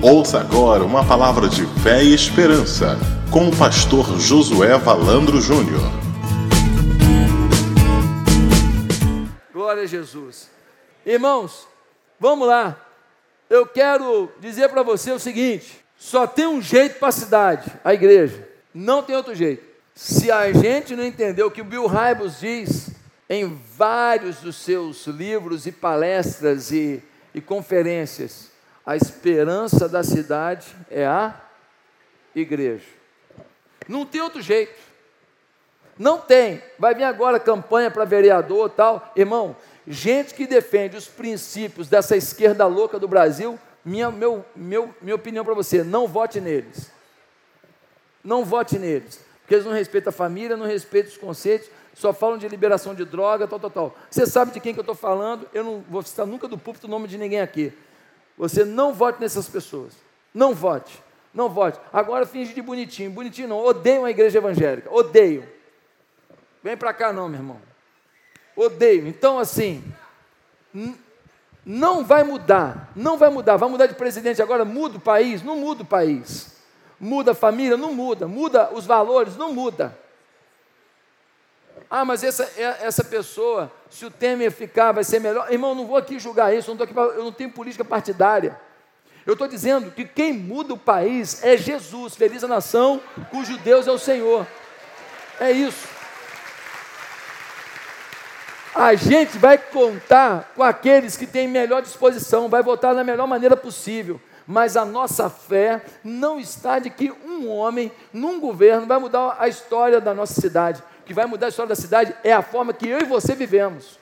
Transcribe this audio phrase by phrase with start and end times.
[0.00, 2.96] Ouça agora uma palavra de fé e esperança
[3.32, 5.82] com o pastor Josué Valandro Júnior.
[9.52, 10.48] Glória a Jesus.
[11.04, 11.66] Irmãos,
[12.20, 12.80] vamos lá.
[13.50, 17.92] Eu quero dizer para você o seguinte: só tem um jeito para a cidade, a
[17.92, 18.48] igreja.
[18.72, 19.64] Não tem outro jeito.
[19.96, 22.90] Se a gente não entender o que o Bill Hybels diz
[23.28, 27.02] em vários dos seus livros e palestras e,
[27.34, 28.47] e conferências,
[28.88, 31.38] a esperança da cidade é a
[32.34, 32.86] igreja.
[33.86, 34.80] Não tem outro jeito.
[35.98, 36.62] Não tem.
[36.78, 39.12] Vai vir agora campanha para vereador tal.
[39.14, 39.54] Irmão,
[39.86, 45.44] gente que defende os princípios dessa esquerda louca do Brasil, minha, meu, meu, minha opinião
[45.44, 46.90] para você, não vote neles.
[48.24, 49.20] Não vote neles.
[49.42, 53.04] Porque eles não respeitam a família, não respeitam os conceitos, só falam de liberação de
[53.04, 53.96] droga, tal, tal, tal.
[54.10, 56.86] Você sabe de quem que eu estou falando, eu não vou citar nunca do púlpito
[56.86, 57.70] o nome de ninguém aqui.
[58.38, 59.94] Você não vote nessas pessoas.
[60.32, 61.02] Não vote.
[61.34, 61.78] Não vote.
[61.92, 63.10] Agora finge de bonitinho.
[63.10, 63.58] Bonitinho não.
[63.58, 64.92] Odeio a igreja evangélica.
[64.92, 65.46] Odeio.
[66.62, 67.60] Vem para cá não, meu irmão.
[68.56, 69.06] Odeio.
[69.06, 69.84] Então, assim,
[71.66, 72.90] não vai mudar.
[72.94, 73.56] Não vai mudar.
[73.56, 74.64] Vai mudar de presidente agora?
[74.64, 75.42] Muda o país?
[75.42, 76.56] Não muda o país.
[76.98, 77.76] Muda a família?
[77.76, 78.28] Não muda.
[78.28, 79.36] Muda os valores?
[79.36, 79.96] Não muda.
[81.90, 85.50] Ah, mas essa, é, essa pessoa, se o Temer ficar, vai ser melhor.
[85.50, 88.58] Irmão, não vou aqui julgar isso, não, pra, eu não tenho política partidária.
[89.24, 93.86] Eu estou dizendo que quem muda o país é Jesus, feliz a nação cujo Deus
[93.86, 94.46] é o Senhor.
[95.40, 95.86] É isso.
[98.74, 103.56] A gente vai contar com aqueles que têm melhor disposição, vai votar da melhor maneira
[103.56, 104.20] possível.
[104.46, 109.46] Mas a nossa fé não está de que um homem, num governo, vai mudar a
[109.46, 112.86] história da nossa cidade que vai mudar a história da cidade é a forma que
[112.86, 113.98] eu e você vivemos.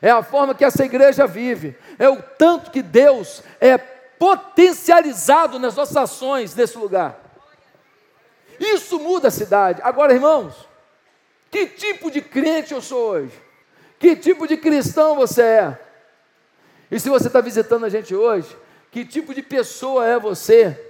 [0.00, 1.76] É a forma que essa igreja vive.
[1.98, 7.18] É o tanto que Deus é potencializado nas nossas ações nesse lugar.
[8.60, 9.82] Isso muda a cidade.
[9.82, 10.54] Agora, irmãos,
[11.50, 13.42] que tipo de crente eu sou hoje?
[13.98, 15.80] Que tipo de cristão você é?
[16.92, 18.56] E se você está visitando a gente hoje,
[18.92, 20.80] que tipo de pessoa é você?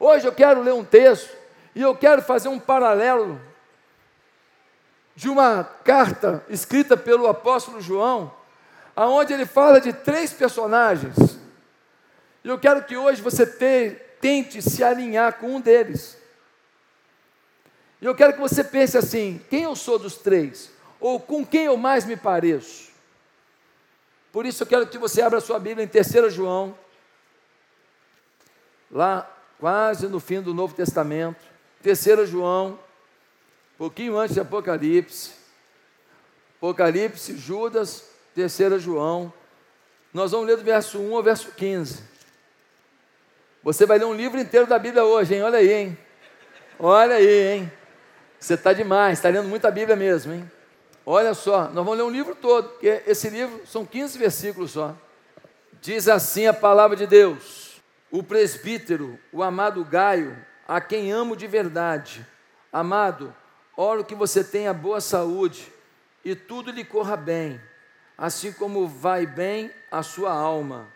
[0.00, 1.36] Hoje eu quero ler um texto
[1.78, 3.40] e eu quero fazer um paralelo
[5.14, 8.34] de uma carta escrita pelo apóstolo João,
[8.96, 11.14] aonde ele fala de três personagens.
[12.42, 13.90] E eu quero que hoje você te,
[14.20, 16.18] tente se alinhar com um deles.
[18.02, 20.72] E eu quero que você pense assim: quem eu sou dos três?
[20.98, 22.90] Ou com quem eu mais me pareço?
[24.32, 26.76] Por isso eu quero que você abra sua Bíblia em 3 João,
[28.90, 31.57] lá quase no fim do Novo Testamento.
[31.82, 32.78] Terceira João,
[33.76, 35.32] pouquinho antes de Apocalipse.
[36.56, 39.32] Apocalipse, Judas, terceira João.
[40.12, 42.02] Nós vamos ler do verso 1 ao verso 15.
[43.62, 45.42] Você vai ler um livro inteiro da Bíblia hoje, hein?
[45.42, 45.98] Olha aí, hein?
[46.78, 47.72] Olha aí, hein?
[48.38, 50.50] Você está demais, está lendo muita Bíblia mesmo, hein?
[51.04, 54.94] Olha só, nós vamos ler um livro todo, porque esse livro são 15 versículos só.
[55.80, 60.36] Diz assim a palavra de Deus: O presbítero, o amado Gaio,
[60.68, 62.24] a quem amo de verdade.
[62.70, 63.34] Amado,
[63.74, 65.72] oro que você tenha boa saúde
[66.22, 67.58] e tudo lhe corra bem,
[68.18, 70.86] assim como vai bem a sua alma.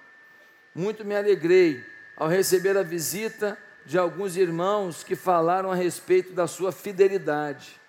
[0.75, 1.82] Muito me alegrei
[2.16, 7.81] ao receber a visita de alguns irmãos que falaram a respeito da sua fidelidade,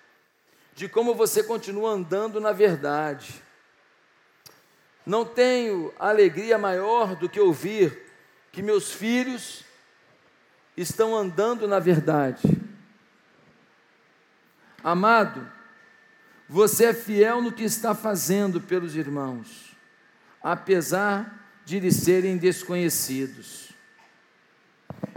[0.74, 3.42] de como você continua andando na verdade.
[5.04, 8.10] Não tenho alegria maior do que ouvir
[8.50, 9.63] que meus filhos
[10.76, 12.42] estão andando na verdade.
[14.82, 15.46] Amado,
[16.48, 19.74] você é fiel no que está fazendo pelos irmãos,
[20.42, 23.70] apesar de lhes serem desconhecidos.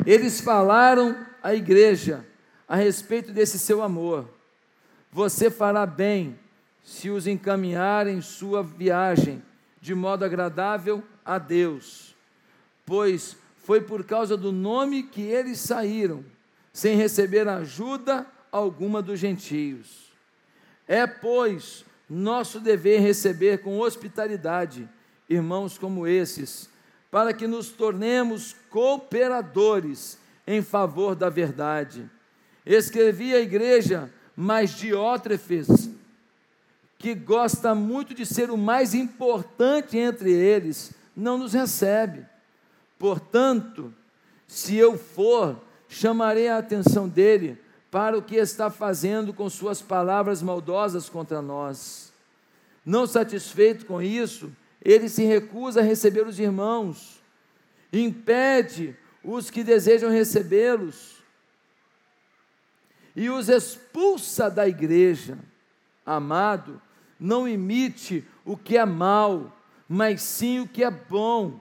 [0.06, 2.26] Eles falaram à igreja
[2.68, 4.30] a respeito desse seu amor.
[5.12, 6.40] Você fará bem
[6.84, 9.44] se os encaminhar em sua viagem
[9.82, 12.16] de modo agradável a Deus,
[12.86, 13.36] pois
[13.68, 16.24] foi por causa do nome que eles saíram,
[16.72, 20.10] sem receber ajuda alguma dos gentios.
[20.88, 24.88] É, pois, nosso dever receber com hospitalidade
[25.28, 26.70] irmãos como esses,
[27.12, 30.18] para que nos tornemos cooperadores
[30.48, 32.10] em favor da verdade.
[32.66, 35.90] Escrevi à igreja, mas Diótrefes,
[36.98, 42.26] que gosta muito de ser o mais importante entre eles, não nos recebe.
[42.98, 43.94] Portanto,
[44.48, 47.58] se eu for, chamarei a atenção dele
[47.92, 52.12] para o que está fazendo com suas palavras maldosas contra nós.
[52.86, 54.52] Não satisfeito com isso,
[54.84, 57.22] ele se recusa a receber os irmãos,
[57.92, 61.18] impede os que desejam recebê-los
[63.16, 65.38] e os expulsa da igreja.
[66.06, 66.82] Amado,
[67.20, 69.52] não imite o que é mal,
[69.90, 71.60] mas sim o que é bom.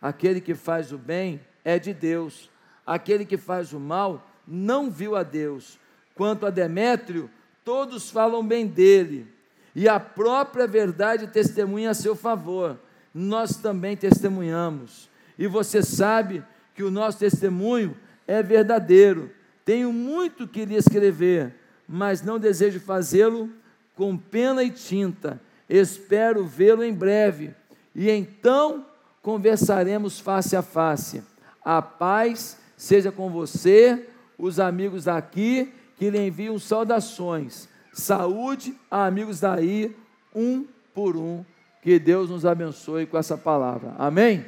[0.00, 2.50] Aquele que faz o bem é de Deus,
[2.86, 5.78] aquele que faz o mal não viu a Deus.
[6.14, 7.30] Quanto a Demétrio,
[7.64, 9.26] todos falam bem dele,
[9.74, 12.78] e a própria verdade testemunha a seu favor.
[13.14, 15.08] Nós também testemunhamos,
[15.38, 16.42] e você sabe
[16.74, 17.96] que o nosso testemunho
[18.26, 19.30] é verdadeiro.
[19.64, 21.54] Tenho muito que lhe escrever,
[21.86, 23.50] mas não desejo fazê-lo
[23.94, 25.40] com pena e tinta.
[25.68, 27.54] Espero vê-lo em breve,
[27.94, 28.86] e então
[29.28, 31.22] conversaremos face a face.
[31.62, 34.08] A paz seja com você,
[34.38, 37.68] os amigos daqui que lhe enviam saudações.
[37.92, 39.94] Saúde a amigos daí,
[40.34, 41.44] um por um.
[41.82, 43.94] Que Deus nos abençoe com essa palavra.
[43.98, 44.46] Amém?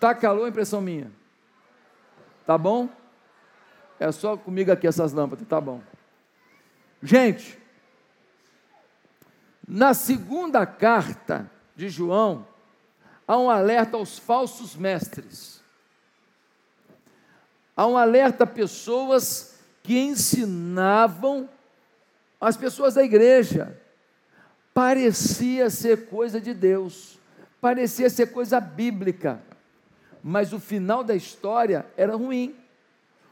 [0.00, 1.12] Tá calor, impressão minha?
[2.46, 2.88] Tá bom?
[3.98, 5.82] É só comigo aqui essas lâmpadas, tá bom.
[7.02, 7.58] Gente,
[9.68, 12.48] na segunda carta de João,
[13.30, 15.62] há um alerta aos falsos mestres.
[17.76, 19.54] Há um alerta a pessoas
[19.84, 21.48] que ensinavam
[22.40, 23.80] as pessoas da igreja.
[24.74, 27.20] Parecia ser coisa de Deus,
[27.60, 29.40] parecia ser coisa bíblica,
[30.24, 32.56] mas o final da história era ruim.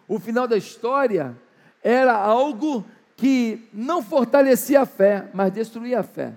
[0.07, 1.37] O final da história
[1.83, 2.85] era algo
[3.17, 6.35] que não fortalecia a fé, mas destruía a fé.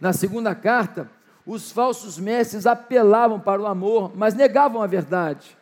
[0.00, 1.17] Na segunda carta,
[1.48, 5.56] os falsos mestres apelavam para o amor, mas negavam a verdade.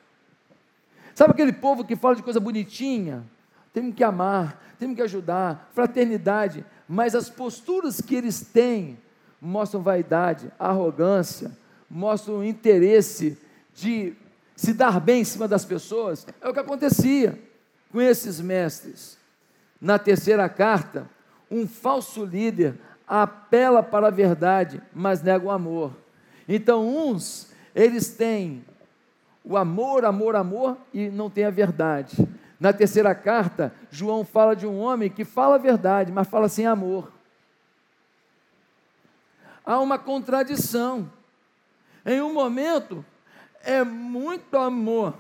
[1.15, 3.25] Sabe aquele povo que fala de coisa bonitinha?
[3.73, 8.99] Temos que amar, temos que ajudar, fraternidade, mas as posturas que eles têm
[9.41, 11.57] mostram vaidade, arrogância,
[11.89, 13.39] mostram interesse
[13.73, 14.13] de
[14.57, 16.27] se dar bem em cima das pessoas.
[16.41, 17.41] É o que acontecia
[17.93, 19.17] com esses mestres.
[19.81, 21.09] Na terceira carta,
[21.49, 22.75] um falso líder
[23.07, 25.93] apela para a verdade, mas nega o amor.
[26.49, 28.65] Então, uns, eles têm
[29.45, 32.17] o amor, amor, amor e não tem a verdade.
[32.59, 36.67] Na terceira carta, João fala de um homem que fala a verdade, mas fala sem
[36.67, 37.13] amor.
[39.65, 41.11] Há uma contradição.
[42.05, 43.05] Em um momento,
[43.63, 45.15] é muito amor,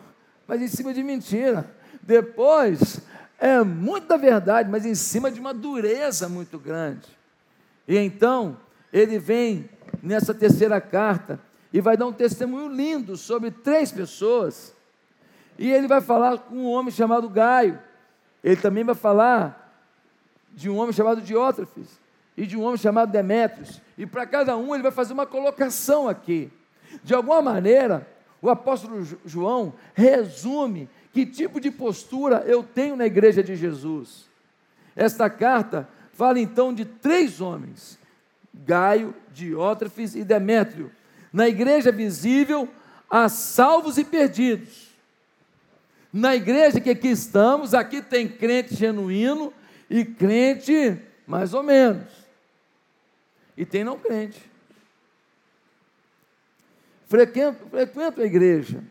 [0.47, 1.69] mas em cima de mentira.
[2.01, 3.01] Depois,
[3.39, 7.16] é muita verdade, mas em cima de uma dureza muito grande.
[7.87, 8.57] E então,
[8.93, 9.69] ele vem
[10.03, 11.41] nessa terceira carta
[11.73, 14.75] e vai dar um testemunho lindo sobre três pessoas.
[15.59, 17.79] E ele vai falar com um homem chamado Gaio.
[18.43, 19.67] Ele também vai falar
[20.53, 22.01] de um homem chamado Diótrefes
[22.37, 23.81] e de um homem chamado Demétrios.
[23.97, 26.51] E para cada um ele vai fazer uma colocação aqui.
[27.03, 28.07] De alguma maneira,
[28.41, 34.29] o apóstolo João resume que tipo de postura eu tenho na igreja de Jesus.
[34.95, 37.99] Esta carta fala então de três homens:
[38.53, 40.91] Gaio, Diótrefes e Demétrio.
[41.33, 42.69] Na igreja visível,
[43.09, 44.87] há salvos e perdidos.
[46.13, 49.53] Na igreja que aqui estamos, aqui tem crente genuíno
[49.91, 52.11] e crente mais ou menos.
[53.57, 54.41] E tem não crente.
[57.07, 58.83] Frequento, frequento a igreja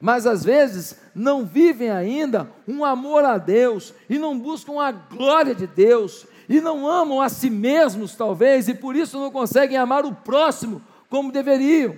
[0.00, 5.54] mas às vezes não vivem ainda um amor a Deus e não buscam a glória
[5.54, 10.06] de Deus e não amam a si mesmos, talvez, e por isso não conseguem amar
[10.06, 11.94] o próximo como deveriam.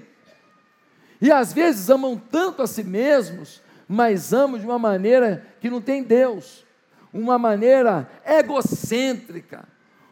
[1.20, 5.80] E às vezes amam tanto a si mesmos, mas amam de uma maneira que não
[5.80, 6.66] tem Deus,
[7.12, 9.64] uma maneira egocêntrica,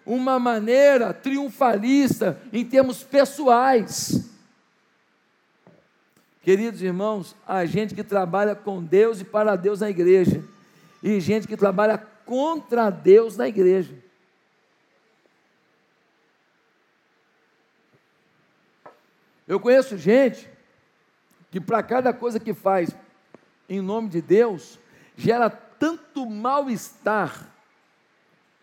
[0.06, 4.29] uma maneira triunfalista em termos pessoais.
[6.42, 10.42] Queridos irmãos, há gente que trabalha com Deus e para Deus na igreja,
[11.02, 13.94] e gente que trabalha contra Deus na igreja.
[19.47, 20.49] Eu conheço gente
[21.50, 22.90] que para cada coisa que faz
[23.68, 24.78] em nome de Deus,
[25.16, 27.47] gera tanto mal-estar,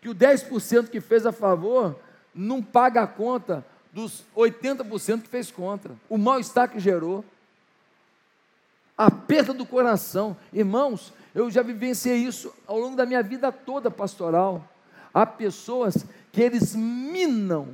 [0.02, 1.98] que o 10% que fez a favor
[2.34, 5.94] não paga a conta dos 80% que fez contra.
[6.08, 7.24] O mal-estar que gerou
[8.98, 10.36] a perda do coração.
[10.52, 14.68] Irmãos, eu já vivenciei isso ao longo da minha vida toda pastoral.
[15.14, 17.68] Há pessoas que eles minam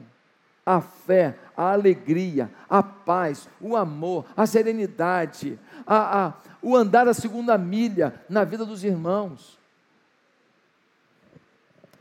[0.67, 7.15] a fé, a alegria, a paz, o amor, a serenidade, a, a, o andar a
[7.15, 9.59] segunda milha na vida dos irmãos.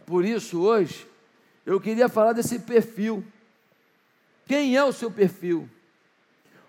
[0.06, 1.08] Por isso, hoje,
[1.66, 3.24] eu queria falar desse perfil
[4.46, 5.70] quem é o seu perfil.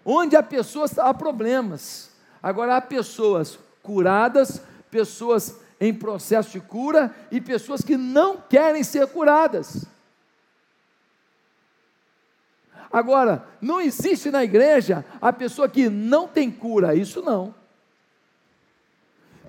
[0.04, 2.13] Onde há pessoas, há problemas.
[2.44, 4.60] Agora, há pessoas curadas,
[4.90, 9.86] pessoas em processo de cura e pessoas que não querem ser curadas.
[12.92, 17.54] Agora, não existe na igreja a pessoa que não tem cura, isso não.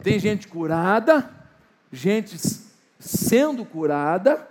[0.02, 1.30] Tem gente curada,
[1.92, 2.38] gente
[2.98, 4.48] sendo curada,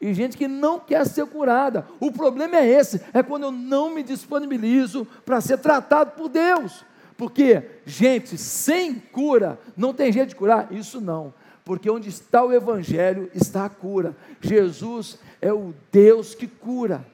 [0.00, 1.84] e gente que não quer ser curada.
[1.98, 6.84] O problema é esse: é quando eu não me disponibilizo para ser tratado por Deus.
[7.16, 10.72] Porque, gente, sem cura, não tem jeito de curar?
[10.72, 11.32] Isso não.
[11.64, 14.16] Porque onde está o Evangelho, está a cura.
[14.40, 17.04] Jesus é o Deus que cura.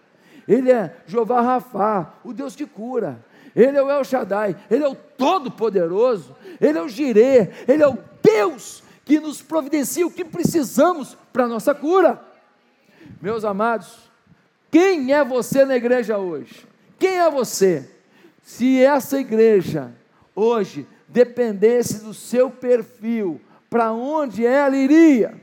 [0.46, 3.22] Ele é Jeová Rafá, o Deus que cura.
[3.54, 7.88] Ele é o El Shaddai, Ele é o Todo-Poderoso, Ele é o Jirê, Ele é
[7.88, 12.22] o Deus que nos providencia o que precisamos para a nossa cura.
[13.20, 14.10] Meus amados,
[14.70, 16.66] quem é você na igreja hoje?
[16.98, 17.88] Quem é você?
[18.48, 19.92] Se essa igreja
[20.34, 23.38] hoje dependesse do seu perfil,
[23.68, 25.38] para onde ela iria?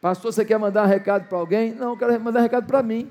[0.00, 1.74] Pastor, você quer mandar um recado para alguém?
[1.74, 3.10] Não, eu quero mandar um recado para mim.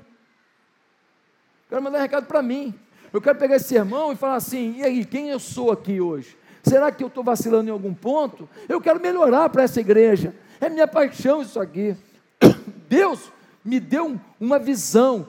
[1.68, 2.74] Quero mandar um recado para mim.
[3.12, 6.34] Eu quero pegar esse sermão e falar assim: e aí, quem eu sou aqui hoje?
[6.62, 8.48] Será que eu estou vacilando em algum ponto?
[8.66, 10.34] Eu quero melhorar para essa igreja.
[10.62, 11.94] É minha paixão isso aqui.
[12.88, 13.30] Deus
[13.62, 15.28] me deu uma visão.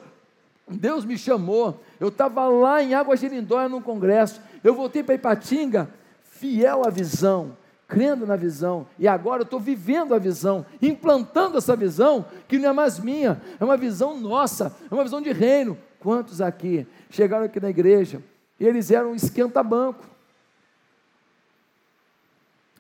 [0.66, 1.84] Deus me chamou.
[2.00, 4.42] Eu estava lá em Águas de Lindóia num congresso.
[4.64, 5.90] Eu voltei para Ipatinga,
[6.24, 7.56] fiel à visão,
[7.88, 8.88] crendo na visão.
[9.00, 13.42] E agora eu estou vivendo a visão, implantando essa visão, que não é mais minha,
[13.60, 15.78] é uma visão nossa, é uma visão de reino.
[16.00, 18.22] Quantos aqui chegaram aqui na igreja
[18.60, 20.06] e eles eram um esquenta-banco?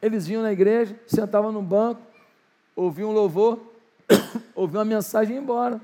[0.01, 2.01] Eles vinham na igreja, sentavam no banco,
[2.75, 3.60] ouviam um louvor,
[4.53, 5.81] ouviam uma mensagem e iam embora.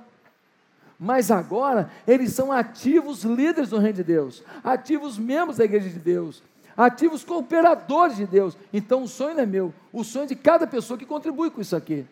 [1.04, 5.98] Mas agora eles são ativos líderes do reino de Deus, ativos membros da igreja de
[5.98, 6.44] Deus,
[6.78, 8.56] ativos cooperadores de Deus.
[8.72, 11.60] Então o sonho não é meu, o sonho é de cada pessoa que contribui com
[11.60, 12.06] isso aqui.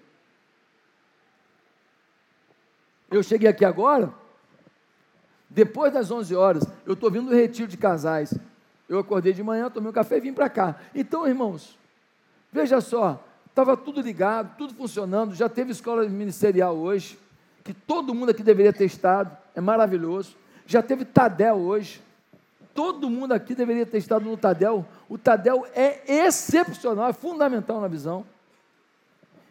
[3.11, 4.11] Eu cheguei aqui agora,
[5.47, 8.33] depois das 11 horas, eu estou vindo do retiro de casais.
[8.87, 10.77] Eu acordei de manhã, tomei um café e vim para cá.
[10.95, 11.77] Então, irmãos,
[12.51, 17.19] veja só, estava tudo ligado, tudo funcionando, já teve escola ministerial hoje
[17.69, 20.35] que todo mundo aqui deveria ter estado, é maravilhoso.
[20.65, 22.01] Já teve Tadel hoje.
[22.73, 24.83] Todo mundo aqui deveria ter estado no Tadel.
[25.07, 28.25] O Tadel é excepcional, é fundamental na visão.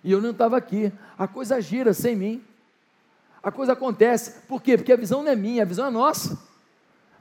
[0.03, 0.93] E eu não estava aqui.
[1.17, 2.45] A coisa gira sem mim.
[3.41, 4.41] A coisa acontece.
[4.49, 4.77] Por quê?
[4.77, 6.37] Porque a visão não é minha, a visão é nossa.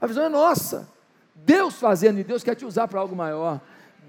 [0.00, 0.88] A visão é nossa.
[1.32, 3.60] Deus fazendo e Deus quer te usar para algo maior.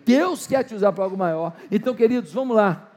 [0.04, 1.54] Deus quer te usar para algo maior.
[1.70, 2.90] Então, queridos, vamos lá.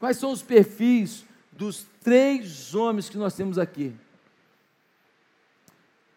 [0.00, 1.27] Quais são os perfis
[1.58, 3.92] dos três homens que nós temos aqui.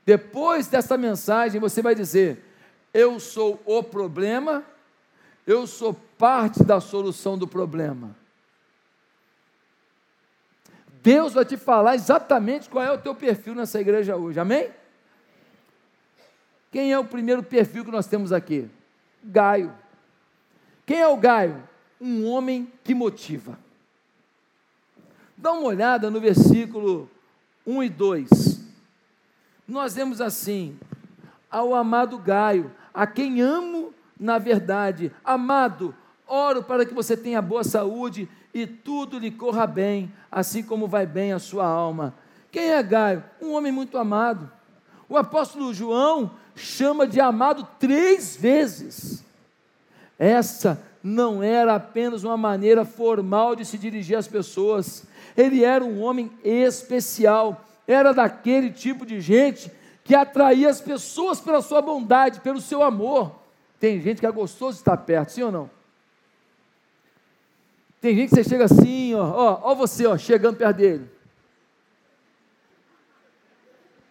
[0.05, 2.45] Depois dessa mensagem, você vai dizer:
[2.93, 4.63] Eu sou o problema,
[5.47, 8.15] eu sou parte da solução do problema.
[11.01, 14.69] Deus vai te falar exatamente qual é o teu perfil nessa igreja hoje, amém?
[16.71, 18.69] Quem é o primeiro perfil que nós temos aqui?
[19.23, 19.73] Gaio.
[20.85, 21.67] Quem é o Gaio?
[21.99, 23.57] Um homem que motiva.
[25.41, 27.09] Dá uma olhada no versículo
[27.65, 28.29] 1 e 2.
[29.67, 30.77] Nós vemos assim:
[31.49, 35.95] ao amado Gaio, a quem amo na verdade, amado,
[36.27, 41.07] oro para que você tenha boa saúde e tudo lhe corra bem, assim como vai
[41.07, 42.13] bem a sua alma.
[42.51, 43.23] Quem é Gaio?
[43.41, 44.47] Um homem muito amado.
[45.09, 49.25] O apóstolo João chama de amado três vezes.
[50.19, 55.03] Essa não era apenas uma maneira formal de se dirigir às pessoas,
[55.35, 59.71] ele era um homem especial, era daquele tipo de gente
[60.03, 63.39] que atraía as pessoas pela sua bondade, pelo seu amor.
[63.79, 65.69] Tem gente que é gostoso de estar perto, sim ou não?
[67.99, 71.09] Tem gente que você chega assim, ó, ó, ó você, ó, chegando perto dele.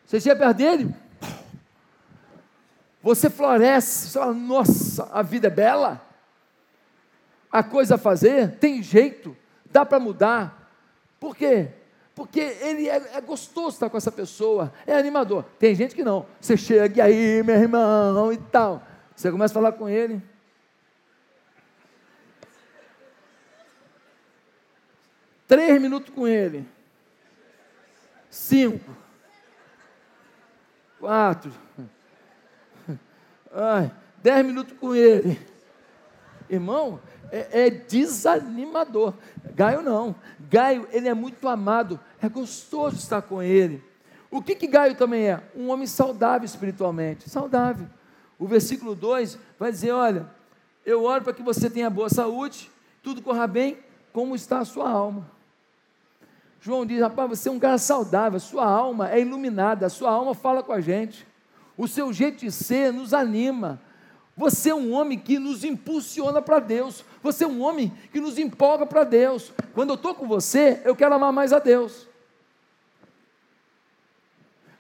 [0.07, 0.95] Você chega perto dele,
[3.03, 6.05] você floresce, você fala, nossa, a vida é bela,
[7.51, 9.37] a coisa a fazer, tem jeito,
[9.71, 10.73] dá para mudar,
[11.19, 11.69] por quê?
[12.15, 15.45] Porque ele é, é, gostoso estar com essa pessoa, é animador.
[15.59, 16.27] Tem gente que não.
[16.41, 18.83] Você chega aí, meu irmão, e tal.
[19.17, 20.23] Você começa a falar com ele.
[25.49, 26.67] Três minutos com ele.
[28.31, 28.95] Cinco.
[30.99, 31.53] Quatro.
[33.53, 33.91] Ai,
[34.23, 35.41] dez minutos com ele.
[36.49, 39.15] Irmão, é, é desanimador.
[39.55, 40.15] Gaio não.
[40.51, 41.99] Gaio, ele é muito amado.
[42.21, 43.83] É gostoso estar com ele.
[44.31, 45.43] O que, que Gaio também é?
[45.57, 47.29] Um homem saudável espiritualmente.
[47.29, 47.87] Saudável.
[48.39, 50.29] O versículo 2 vai dizer: Olha,
[50.85, 52.71] eu oro para que você tenha boa saúde,
[53.03, 53.79] tudo corra bem,
[54.13, 55.29] como está a sua alma.
[56.61, 60.11] João diz: Rapaz, você é um cara saudável, a sua alma é iluminada, a sua
[60.11, 61.27] alma fala com a gente.
[61.77, 63.81] O seu jeito de ser nos anima.
[64.41, 67.05] Você é um homem que nos impulsiona para Deus.
[67.23, 69.53] Você é um homem que nos empolga para Deus.
[69.75, 72.09] Quando eu estou com você, eu quero amar mais a Deus.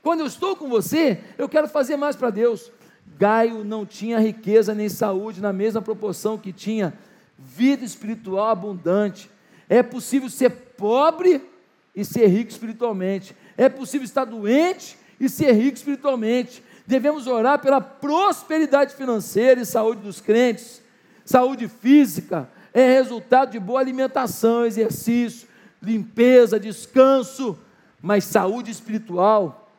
[0.02, 2.72] Quando eu estou com você, eu quero fazer mais para Deus.
[3.18, 6.94] Gaio não tinha riqueza nem saúde na mesma proporção que tinha
[7.38, 9.30] vida espiritual abundante.
[9.68, 10.48] É possível ser
[10.78, 11.46] pobre
[11.94, 13.36] e ser rico espiritualmente.
[13.58, 16.62] É possível estar doente e ser rico espiritualmente.
[16.90, 20.82] Devemos orar pela prosperidade financeira e saúde dos crentes.
[21.24, 25.46] Saúde física é resultado de boa alimentação, exercício,
[25.80, 27.56] limpeza, descanso.
[28.02, 29.70] Mas saúde espiritual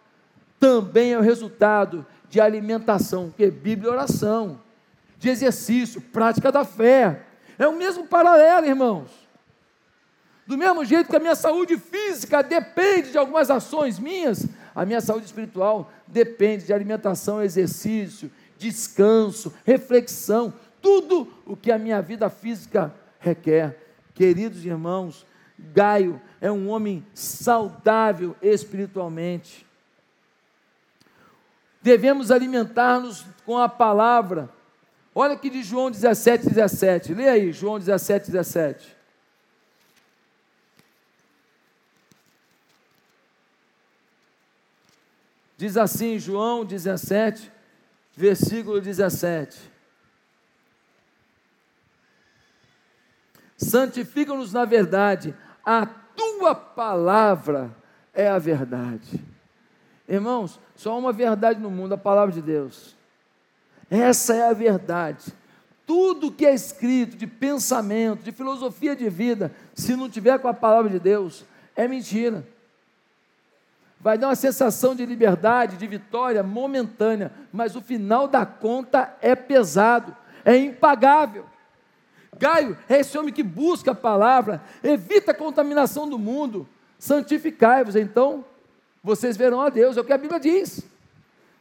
[0.57, 4.61] também é o resultado de alimentação, que é Bíblia e oração,
[5.17, 7.23] de exercício, prática da fé.
[7.59, 9.09] É o mesmo paralelo, irmãos.
[10.47, 15.01] Do mesmo jeito que a minha saúde física depende de algumas ações minhas, a minha
[15.01, 22.93] saúde espiritual depende de alimentação, exercício, descanso, reflexão, tudo o que a minha vida física
[23.19, 23.77] requer.
[24.13, 25.25] Queridos irmãos,
[25.57, 29.65] Gaio é um homem saudável espiritualmente.
[31.81, 34.49] Devemos alimentar-nos com a palavra.
[35.13, 37.13] Olha aqui de João 17, 17.
[37.13, 39.00] Lê aí, João 17, 17.
[45.61, 47.51] Diz assim, João 17,
[48.17, 49.59] versículo 17:
[53.55, 57.69] Santifica-nos na verdade, a tua palavra
[58.11, 59.23] é a verdade.
[60.09, 62.95] Irmãos, só uma verdade no mundo, a palavra de Deus.
[63.87, 65.31] Essa é a verdade.
[65.85, 70.55] Tudo que é escrito de pensamento, de filosofia de vida, se não tiver com a
[70.55, 72.43] palavra de Deus, é mentira.
[74.03, 79.35] Vai dar uma sensação de liberdade, de vitória momentânea, mas o final da conta é
[79.35, 81.45] pesado, é impagável.
[82.37, 87.95] Gaio é esse homem que busca a palavra, evita a contaminação do mundo, santificai-vos.
[87.95, 88.43] Então,
[89.03, 90.83] vocês verão a Deus, é o que a Bíblia diz.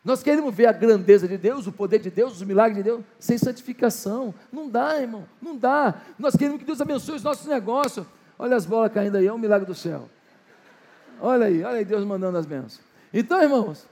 [0.02, 3.02] Nós queremos ver a grandeza de Deus, o poder de Deus, os milagres de Deus,
[3.18, 4.34] sem santificação.
[4.50, 5.94] Não dá, irmão, não dá.
[6.18, 8.06] Nós queremos que Deus abençoe os nossos negócios.
[8.38, 10.08] Olha as bolas caindo aí, é um milagre do céu.
[11.20, 12.80] Olha aí, olha aí Deus mandando as bênçãos.
[13.12, 13.86] Então, irmãos,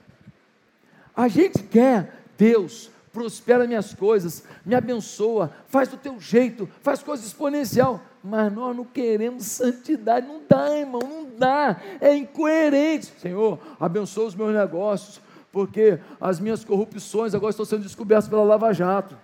[1.15, 7.25] a gente quer Deus, prospera minhas coisas, me abençoa, faz do teu jeito, faz coisa
[7.25, 10.27] exponencial mas nós não queremos santidade.
[10.27, 11.79] Não dá, irmão, não dá.
[12.01, 13.13] É incoerente.
[13.19, 18.73] Senhor, abençoa os meus negócios, porque as minhas corrupções agora estão sendo descobertas pela Lava
[18.73, 19.17] Jato.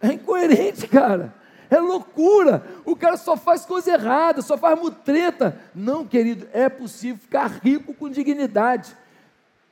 [0.00, 1.34] É incoerente, cara.
[1.72, 2.62] É loucura.
[2.84, 5.58] O cara só faz coisa errada, só faz mutreta.
[5.74, 8.94] Não, querido, é possível ficar rico com dignidade.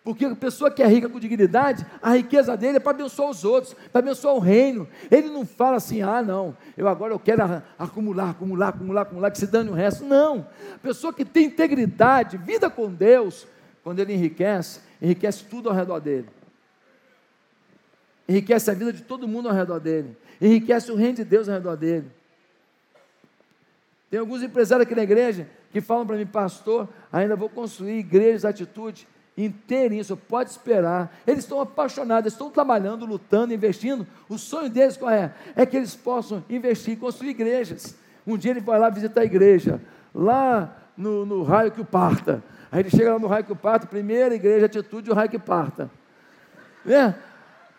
[0.02, 3.44] Porque a pessoa que é rica com dignidade, a riqueza dele é para abençoar os
[3.44, 4.88] outros, para abençoar o reino.
[5.10, 7.42] Ele não fala assim, ah, não, eu agora eu quero
[7.78, 10.02] acumular, acumular, acumular, acumular, que se dane o resto.
[10.02, 10.48] Não.
[10.76, 13.46] A pessoa que tem integridade, vida com Deus,
[13.84, 16.30] quando ele enriquece, enriquece tudo ao redor dele.
[18.26, 20.16] Enriquece a vida de todo mundo ao redor dele.
[20.40, 22.10] Enriquece o reino de Deus ao redor dele.
[24.10, 28.44] Tem alguns empresários aqui na igreja que falam para mim, pastor, ainda vou construir igrejas,
[28.44, 29.06] atitude
[29.44, 31.14] inteirinho, isso pode esperar.
[31.26, 34.06] Eles estão apaixonados, estão trabalhando, lutando, investindo.
[34.28, 35.32] O sonho deles qual é?
[35.56, 37.96] É que eles possam investir, construir igrejas.
[38.26, 39.80] Um dia ele vai lá visitar a igreja,
[40.14, 42.42] lá no, no raio que o parta.
[42.70, 45.38] Aí ele chega lá no raio que o parta, primeira igreja, atitude, o raio que
[45.38, 45.90] parta.
[46.84, 47.14] Né?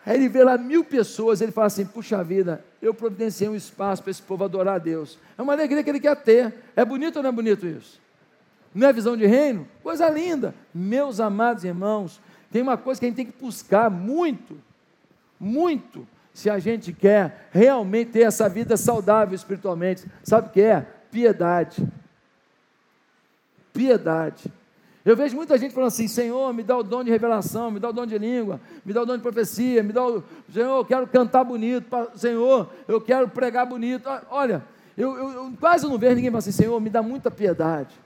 [0.04, 4.02] Aí ele vê lá mil pessoas, ele fala assim: puxa vida, eu providenciei um espaço
[4.02, 5.18] para esse povo adorar a Deus.
[5.38, 6.52] É uma alegria que ele quer ter.
[6.74, 8.00] É bonito ou não é bonito isso?
[8.74, 9.68] Não é visão de reino?
[9.82, 10.54] Coisa linda.
[10.74, 14.58] Meus amados irmãos, tem uma coisa que a gente tem que buscar muito,
[15.38, 20.06] muito, se a gente quer realmente ter essa vida saudável espiritualmente.
[20.24, 20.86] Sabe o que é?
[21.10, 21.86] Piedade.
[23.72, 24.50] Piedade.
[25.04, 27.88] Eu vejo muita gente falando assim: Senhor, me dá o dom de revelação, me dá
[27.88, 30.22] o dom de língua, me dá o dom de profecia, me dá o.
[30.52, 34.08] Senhor, eu quero cantar bonito, Senhor, eu quero pregar bonito.
[34.30, 34.64] Olha,
[34.96, 38.02] eu, eu, eu quase não vejo ninguém falando assim: Senhor, me dá muita piedade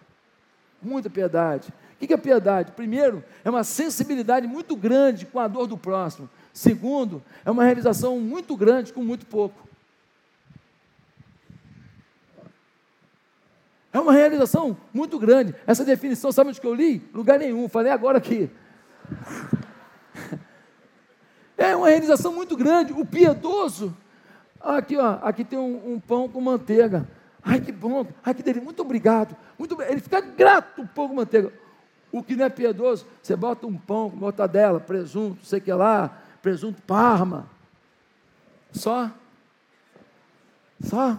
[0.87, 1.73] muita piedade.
[1.95, 2.73] O que é piedade?
[2.73, 6.29] Primeiro, é uma sensibilidade muito grande com a dor do próximo.
[6.53, 9.66] Segundo, é uma realização muito grande com muito pouco.
[13.97, 15.55] É uma realização muito grande.
[15.67, 17.03] Essa definição, sabe onde que eu li?
[17.15, 18.51] Lugar nenhum, falei agora aqui.
[21.59, 22.93] É uma realização muito grande.
[22.93, 23.97] O piedoso,
[24.61, 27.09] aqui, ó, aqui tem um, um pão com manteiga.
[27.43, 29.35] Ai, que bom, ai, que delícia, muito obrigado.
[29.59, 31.51] Muito, ele fica grato um pão com manteiga.
[32.13, 36.21] O que não é piedoso, você bota um pão com mortadela, presunto, sei que lá,
[36.43, 37.49] presunto parma.
[38.71, 39.11] Só.
[40.83, 41.19] Só.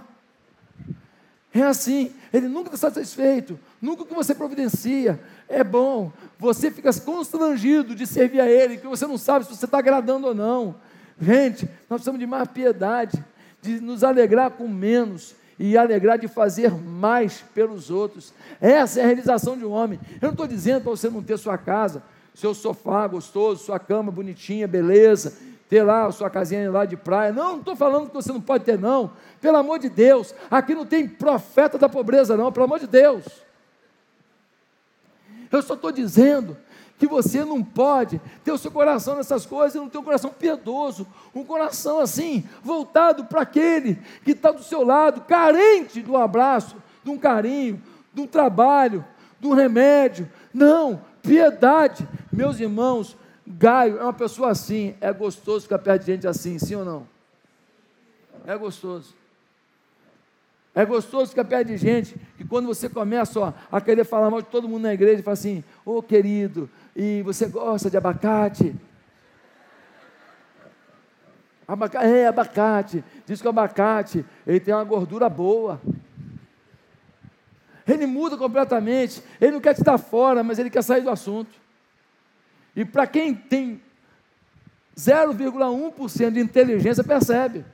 [1.58, 7.96] É assim, ele nunca está satisfeito, nunca que você providencia é bom, você fica constrangido
[7.96, 10.76] de servir a Ele, que você não sabe se você está agradando ou não.
[11.20, 13.24] Gente, nós precisamos de mais piedade,
[13.60, 18.34] de nos alegrar com menos e alegrar de fazer mais pelos outros.
[18.62, 20.00] Essa é a realização de um homem.
[20.22, 22.04] Eu não estou dizendo para você não ter sua casa,
[22.36, 25.34] seu sofá gostoso, sua cama bonitinha, beleza,
[25.70, 27.34] ter lá a sua casinha lá de praia.
[27.34, 29.12] Não, não estou falando que você não pode ter, não.
[29.42, 33.26] Pelo amor de Deus, aqui não tem profeta da pobreza, não, pelo amor de Deus.
[35.52, 36.58] Eu só estou dizendo
[36.98, 40.32] que você não pode ter o seu coração nessas coisas e não ter um coração
[40.32, 46.76] piedoso, um coração assim, voltado para aquele que está do seu lado, carente do abraço,
[47.04, 47.82] de um carinho,
[48.14, 49.06] de um trabalho,
[49.40, 50.28] de um remédio.
[50.54, 52.08] Não, piedade.
[52.32, 53.16] Meus irmãos,
[53.50, 57.08] Gaio é uma pessoa assim, é gostoso ficar perto de gente assim, sim ou não?
[58.46, 59.16] É gostoso.
[60.76, 64.42] É gostoso ficar perto de gente que quando você começa ó, a querer falar mal
[64.42, 68.76] de todo mundo na igreja, fala assim, ô oh, querido, e você gosta de abacate?
[71.66, 73.04] Abaca é, abacate.
[73.26, 75.82] Diz que o abacate, ele tem uma gordura boa.
[77.88, 79.24] Ele muda completamente.
[79.40, 81.67] Ele não quer te dar fora, mas ele quer sair do assunto.
[82.78, 83.82] E para quem tem
[84.96, 87.66] 0,1% de inteligência, percebe.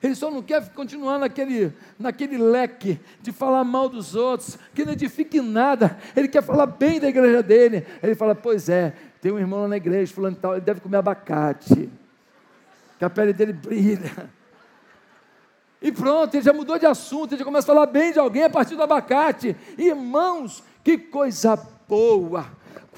[0.00, 4.92] Ele só não quer continuar naquele, naquele leque de falar mal dos outros, que não
[4.92, 5.98] edifique nada.
[6.14, 7.84] Ele quer falar bem da igreja dele.
[8.00, 10.98] Ele fala: Pois é, tem um irmão lá na igreja, falando tal, ele deve comer
[10.98, 11.90] abacate,
[13.00, 14.30] que a pele dele brilha.
[15.82, 18.44] E pronto, ele já mudou de assunto, ele já começa a falar bem de alguém
[18.44, 19.56] a partir do abacate.
[19.76, 21.56] Irmãos, que coisa
[21.88, 22.46] boa!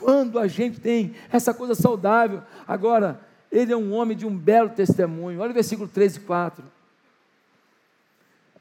[0.01, 2.43] Quando a gente tem essa coisa saudável.
[2.67, 3.21] Agora,
[3.53, 5.41] ele é um homem de um belo testemunho.
[5.41, 6.65] Olha o versículo 3 e 4.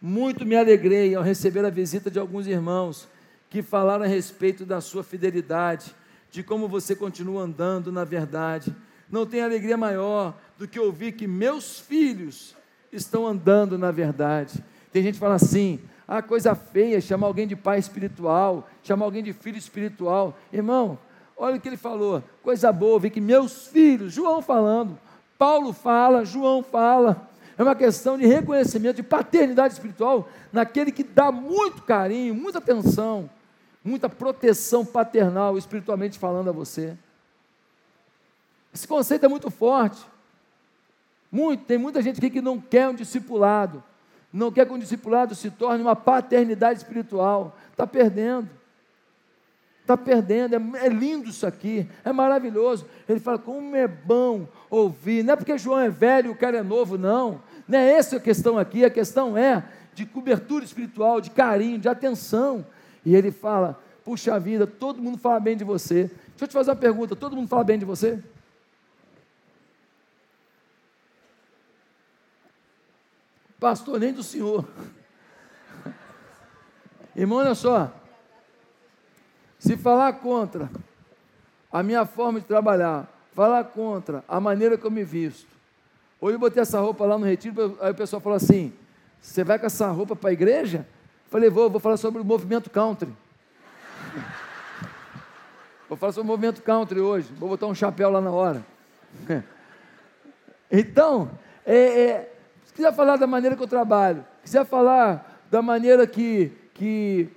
[0.02, 3.08] Muito me alegrei ao receber a visita de alguns irmãos
[3.50, 5.96] que falaram a respeito da sua fidelidade,
[6.30, 8.76] de como você continua andando na verdade.
[9.10, 12.56] Não tem alegria maior do que ouvir que meus filhos
[12.92, 14.64] estão andando na verdade.
[14.92, 19.24] Tem gente que fala assim: ah, coisa feia, chamar alguém de pai espiritual, chamar alguém
[19.24, 20.38] de filho espiritual.
[20.52, 20.98] Irmão,
[21.40, 25.00] olha o que ele falou, coisa boa, ouvir que meus filhos, João falando,
[25.38, 31.32] Paulo fala, João fala, é uma questão de reconhecimento, de paternidade espiritual naquele que dá
[31.32, 33.30] muito carinho, muita atenção,
[33.84, 36.98] muita proteção paternal, espiritualmente falando a você.
[38.74, 40.06] Esse conceito é muito forte.
[41.32, 43.84] Muito, tem muita gente aqui que não quer um discipulado,
[44.32, 48.50] não quer que um discipulado se torne uma paternidade espiritual, está perdendo.
[49.90, 52.86] Está perdendo, é, é, lindo isso aqui, é maravilhoso.
[53.08, 56.58] Ele fala, como é bom ouvir, não é porque João é velho e o cara
[56.58, 57.42] é novo, não.
[57.68, 59.64] Não é essa a questão aqui, a questão é
[59.96, 62.64] de cobertura espiritual, de carinho, de atenção.
[63.04, 66.04] E ele fala: puxa vida, todo mundo fala bem de você.
[66.04, 68.24] Deixa eu te fazer uma pergunta: todo mundo fala bem de você?
[73.60, 74.68] Pastor, nem do senhor.
[77.16, 77.99] Irmão, olha só.
[79.60, 80.70] Se falar contra
[81.72, 85.60] a minha forma de trabalhar, falar contra a maneira que eu me visto,
[86.22, 88.74] Hoje eu botei essa roupa lá no retiro, aí o pessoal falou assim:
[89.22, 90.86] Você vai com essa roupa para a igreja?
[91.30, 93.14] Falei, vou, vou falar sobre o movimento country.
[95.88, 97.32] vou falar sobre o movimento country hoje.
[97.38, 98.66] Vou botar um chapéu lá na hora.
[100.70, 101.32] então,
[101.66, 102.34] é, é,
[102.66, 107.30] se quiser falar da maneira que eu trabalho, quiser falar da maneira que, que,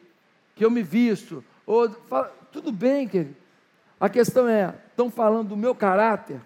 [0.57, 3.37] que eu me visto, ou, fala, tudo bem, querido.
[3.99, 6.41] A questão é, estão falando do meu caráter?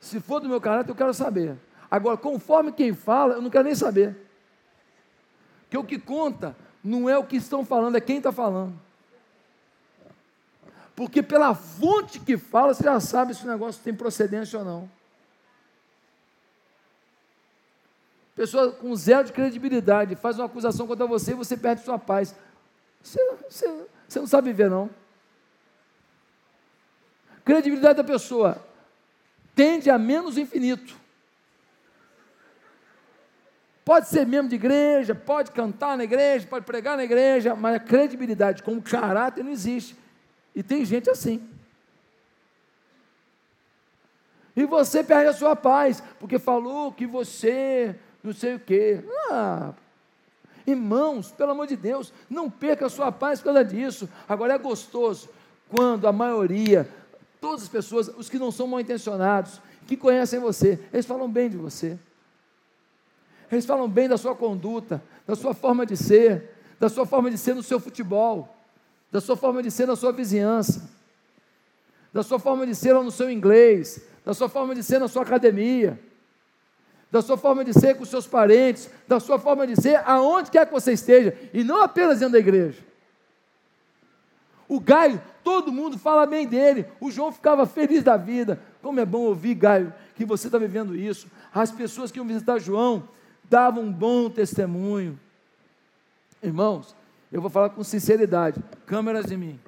[0.00, 1.56] Se for do meu caráter, eu quero saber.
[1.90, 4.16] Agora, conforme quem fala, eu não quero nem saber.
[5.62, 8.78] Porque o que conta não é o que estão falando, é quem está falando.
[10.94, 14.90] Porque pela fonte que fala, você já sabe se o negócio tem procedência ou não.
[18.34, 22.34] Pessoa com zero de credibilidade faz uma acusação contra você e você perde sua paz.
[23.02, 24.88] Você, você, você não sabe viver, não.
[27.44, 28.64] Credibilidade da pessoa
[29.54, 30.96] tende a menos infinito.
[33.84, 37.80] Pode ser membro de igreja, pode cantar na igreja, pode pregar na igreja, mas a
[37.80, 39.96] credibilidade como caráter não existe.
[40.54, 41.48] E tem gente assim.
[44.54, 49.02] E você perde a sua paz, porque falou que você não sei o quê.
[49.30, 49.72] Ah,
[50.66, 54.08] irmãos, pelo amor de Deus, não perca a sua paz por causa disso.
[54.28, 55.28] Agora é gostoso
[55.68, 56.88] quando a maioria,
[57.40, 61.48] todas as pessoas, os que não são mal intencionados, que conhecem você, eles falam bem
[61.48, 61.98] de você.
[63.50, 67.38] Eles falam bem da sua conduta, da sua forma de ser, da sua forma de
[67.38, 68.56] ser no seu futebol,
[69.10, 70.90] da sua forma de ser na sua vizinhança,
[72.12, 75.22] da sua forma de ser no seu inglês, da sua forma de ser na sua
[75.22, 76.00] academia,
[77.12, 80.64] da sua forma de ser com seus parentes, da sua forma de ser aonde quer
[80.64, 82.82] que você esteja, e não apenas dentro da igreja.
[84.66, 86.86] O Gaio, todo mundo fala bem dele.
[86.98, 88.58] O João ficava feliz da vida.
[88.80, 91.26] Como é bom ouvir, Gaio, que você está vivendo isso.
[91.54, 93.06] As pessoas que iam visitar João
[93.44, 95.20] dava um bom testemunho.
[96.42, 96.96] Irmãos,
[97.30, 99.60] eu vou falar com sinceridade, câmeras em mim.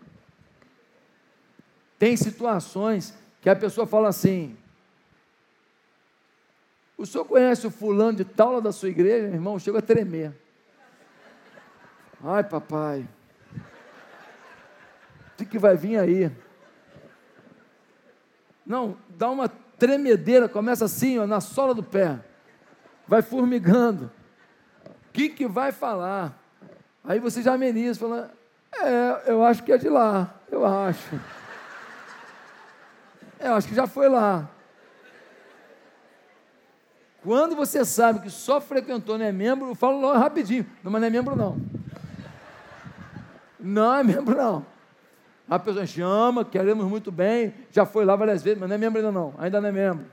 [1.99, 4.57] Tem situações que a pessoa fala assim:
[7.05, 9.27] O senhor conhece o fulano de tal da sua igreja?
[9.27, 10.33] Irmão, chega a tremer.
[12.25, 13.07] Ai, papai.
[13.55, 16.33] O que, que vai vir aí?
[18.65, 22.21] Não, dá uma tremedeira, começa assim, ó, na sola do pé
[23.07, 24.11] vai formigando.
[24.87, 26.43] O que, que vai falar?
[27.05, 28.31] Aí você já ameniza, falando,
[28.81, 31.21] é, eu acho que é de lá, eu acho.
[33.39, 34.54] É, eu acho que já foi lá.
[37.25, 40.67] Quando você sabe que só frequentou, não é membro, eu falo logo rapidinho.
[40.83, 41.57] Não, mas não é membro não.
[43.59, 44.67] Não é membro não.
[45.49, 48.99] A pessoa chama, queremos muito bem, já foi lá várias vezes, mas não é membro
[48.99, 50.05] ainda não, ainda não é membro.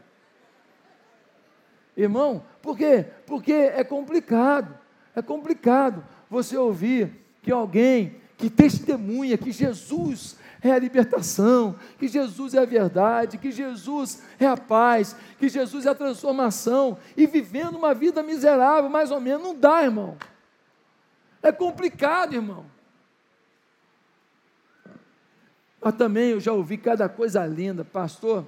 [1.97, 3.05] Irmão, por quê?
[3.25, 4.73] Porque é complicado.
[5.13, 12.55] É complicado você ouvir que alguém que testemunha que Jesus é a libertação, que Jesus
[12.55, 17.75] é a verdade, que Jesus é a paz, que Jesus é a transformação, e vivendo
[17.75, 20.17] uma vida miserável, mais ou menos, não dá, irmão.
[21.43, 22.65] É complicado, irmão.
[25.79, 28.47] Mas também eu já ouvi cada coisa linda, pastor.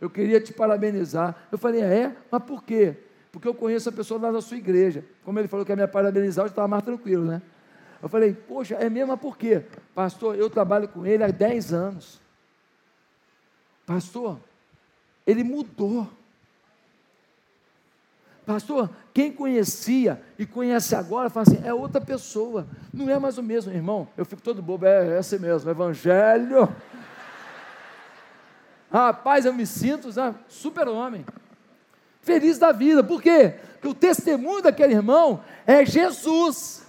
[0.00, 1.34] Eu queria te parabenizar.
[1.50, 2.16] Eu falei, é?
[2.30, 2.96] Mas por quê?
[3.32, 5.04] Porque eu conheço a pessoa lá da sua igreja.
[5.24, 7.42] Como ele falou que ia me parabenizar, eu estava mais tranquilo, né?
[8.04, 9.64] Eu falei, poxa, é mesmo, mas por quê?
[9.94, 12.20] Pastor, eu trabalho com ele há 10 anos.
[13.86, 14.38] Pastor,
[15.26, 16.06] ele mudou.
[18.44, 23.42] Pastor, quem conhecia e conhece agora, fala assim, é outra pessoa, não é mais o
[23.42, 24.06] mesmo, irmão.
[24.18, 26.68] Eu fico todo bobo, é, é assim mesmo, evangelho.
[28.92, 30.10] Rapaz, eu me sinto
[30.46, 31.24] super-homem.
[32.20, 33.02] Feliz da vida.
[33.02, 33.54] Por quê?
[33.72, 36.83] Porque o testemunho daquele irmão é Jesus.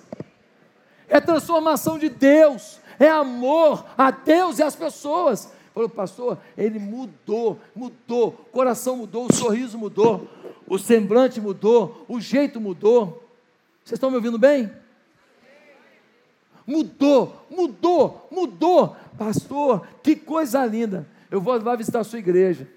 [1.07, 2.79] É transformação de Deus.
[2.99, 5.51] É amor a Deus e às pessoas.
[5.73, 10.25] Falou, pastor, ele mudou, mudou, o coração mudou, o sorriso mudou,
[10.65, 13.29] o semblante mudou, o jeito mudou.
[13.83, 14.71] Vocês estão me ouvindo bem?
[16.65, 18.95] Mudou, mudou, mudou.
[19.17, 21.05] Pastor, que coisa linda.
[21.29, 22.67] Eu vou lá visitar a sua igreja.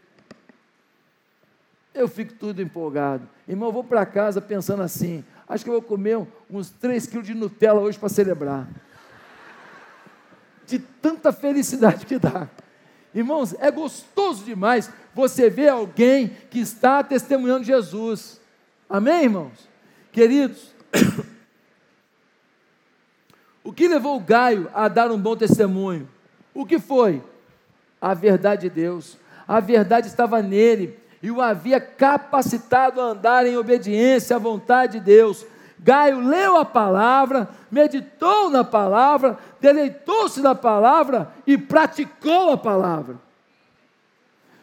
[1.95, 3.29] Eu fico tudo empolgado.
[3.47, 6.19] Irmão, eu vou para casa pensando assim: acho que eu vou comer
[6.51, 8.69] uns 3 quilos de Nutella hoje para celebrar.
[10.67, 12.49] De tanta felicidade que dá.
[13.15, 18.41] Irmãos, é gostoso demais você ver alguém que está testemunhando Jesus.
[18.89, 19.69] Amém, irmãos?
[20.13, 20.75] Queridos,
[23.65, 26.09] o que levou o Gaio a dar um bom testemunho?
[26.53, 27.23] O que foi?
[28.01, 29.17] a verdade de Deus.
[29.47, 35.05] A verdade estava nele e o havia capacitado a andar em obediência à vontade de
[35.05, 35.45] Deus.
[35.81, 43.17] Gaio leu a palavra, meditou na palavra, deleitou-se na palavra e praticou a palavra.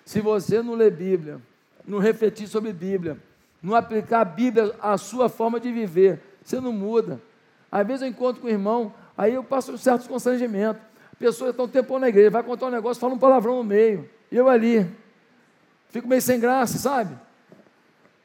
[0.06, 1.42] Se você não ler Bíblia,
[1.86, 3.18] não refletir sobre Bíblia,
[3.62, 7.20] não aplicar a Bíblia à sua forma de viver, você não muda.
[7.72, 10.80] Às vezes eu encontro com o irmão, aí eu passo um certo constrangimento.
[11.18, 14.10] Pessoas estão um tempão na igreja, vai contar um negócio, fala um palavrão no meio.
[14.32, 14.86] Eu ali.
[15.96, 17.18] Fico meio sem graça, sabe?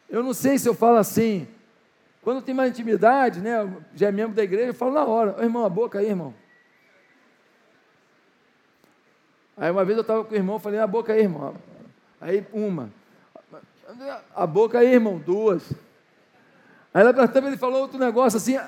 [0.08, 1.46] Eu não sei se eu falo assim.
[2.20, 3.72] Quando tem mais intimidade, né?
[3.94, 5.36] Já é membro da igreja, eu falo na hora.
[5.38, 6.34] Ô, irmão, a boca aí, irmão.
[9.56, 11.54] Aí uma vez eu estava com o irmão, falei, a boca aí, irmão.
[12.20, 12.90] Aí uma.
[14.34, 15.72] A boca aí, irmão, duas.
[16.92, 18.58] Aí ela também ele falou outro negócio assim.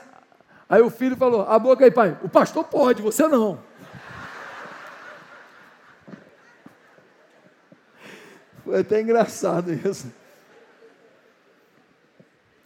[0.69, 2.17] Aí o filho falou, a boca aí, pai.
[2.23, 3.59] O pastor pode, você não.
[8.64, 10.12] Foi até engraçado isso.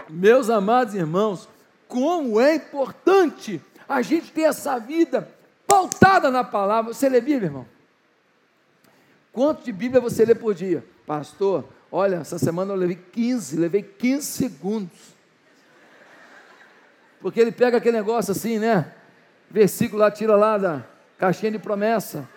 [0.08, 1.48] Meus amados irmãos,
[1.88, 5.28] como é importante a gente ter essa vida
[5.66, 6.92] pautada na palavra.
[6.92, 7.66] Você lê Bíblia, irmão?
[9.32, 10.84] Quanto de Bíblia você lê por dia?
[11.06, 15.16] Pastor, olha, essa semana eu levei 15, levei 15 segundos.
[17.20, 18.92] Porque ele pega aquele negócio assim, né?
[19.50, 20.84] Versículo lá, tira lá da
[21.18, 22.28] caixinha de promessa.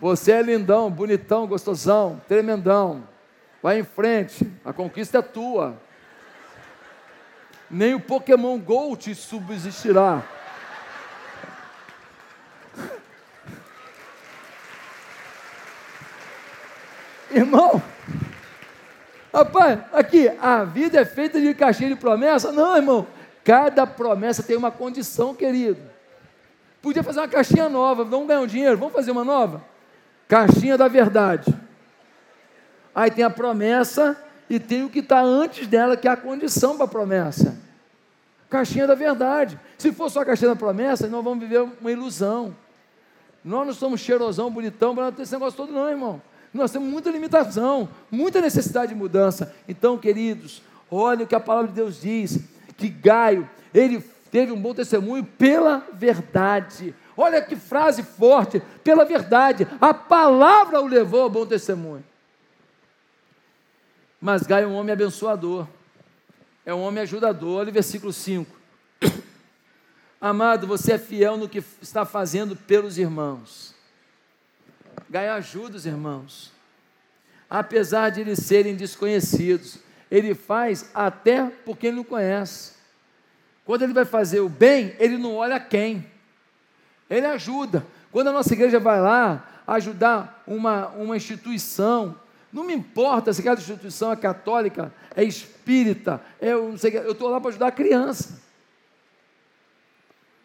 [0.00, 3.02] Você é lindão, bonitão, gostosão, tremendão.
[3.60, 5.76] Vai em frente, a conquista é tua.
[7.68, 10.22] Nem o Pokémon Go te subsistirá.
[17.30, 17.82] Irmão,
[19.32, 22.50] rapaz, aqui, a vida é feita de caixinha de promessa?
[22.52, 23.06] Não, irmão.
[23.44, 25.80] Cada promessa tem uma condição, querido.
[26.80, 29.62] Podia fazer uma caixinha nova, vamos ganhar um dinheiro, vamos fazer uma nova?
[30.28, 31.52] Caixinha da verdade.
[32.94, 34.16] Aí tem a promessa
[34.50, 37.56] e tem o que está antes dela, que é a condição para a promessa.
[38.50, 39.58] Caixinha da verdade.
[39.76, 42.54] Se for só a caixinha da promessa, nós vamos viver uma ilusão.
[43.44, 46.20] Nós não somos cheirosão, bonitão, para não ter esse negócio todo, não, irmão.
[46.52, 49.54] Nós temos muita limitação, muita necessidade de mudança.
[49.68, 52.38] Então, queridos, olhem o que a palavra de Deus diz:
[52.76, 56.94] que Gaio, ele teve um bom testemunho pela verdade.
[57.20, 59.66] Olha que frase forte, pela verdade.
[59.80, 62.04] A palavra o levou ao bom testemunho.
[64.20, 65.66] Mas Gaio é um homem abençoador,
[66.64, 67.58] é um homem ajudador.
[67.58, 68.56] Olha o versículo 5.
[70.20, 73.74] Amado, você é fiel no que está fazendo pelos irmãos.
[75.10, 76.52] Gaio ajuda os irmãos.
[77.50, 82.74] Apesar de eles serem desconhecidos, ele faz até porque ele não conhece.
[83.64, 86.17] Quando ele vai fazer o bem, ele não olha quem.
[87.08, 87.84] Ele ajuda.
[88.10, 92.14] Quando a nossa igreja vai lá ajudar uma, uma instituição,
[92.52, 97.50] não me importa se aquela instituição é católica, é espírita, é, eu estou lá para
[97.50, 98.40] ajudar a criança.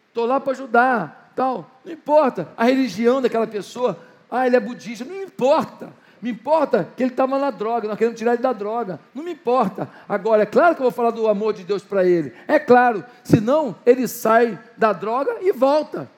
[0.08, 1.68] Estou lá para ajudar, tal.
[1.84, 3.98] Não importa a religião daquela pessoa.
[4.30, 5.04] Ah, ele é budista.
[5.04, 5.92] Não importa.
[6.22, 8.98] Me importa que ele estava na droga, nós queremos tirar ele da droga.
[9.14, 9.90] Não me importa.
[10.08, 12.32] Agora, é claro que eu vou falar do amor de Deus para ele.
[12.48, 13.04] É claro.
[13.22, 16.08] Senão, ele sai da droga e volta.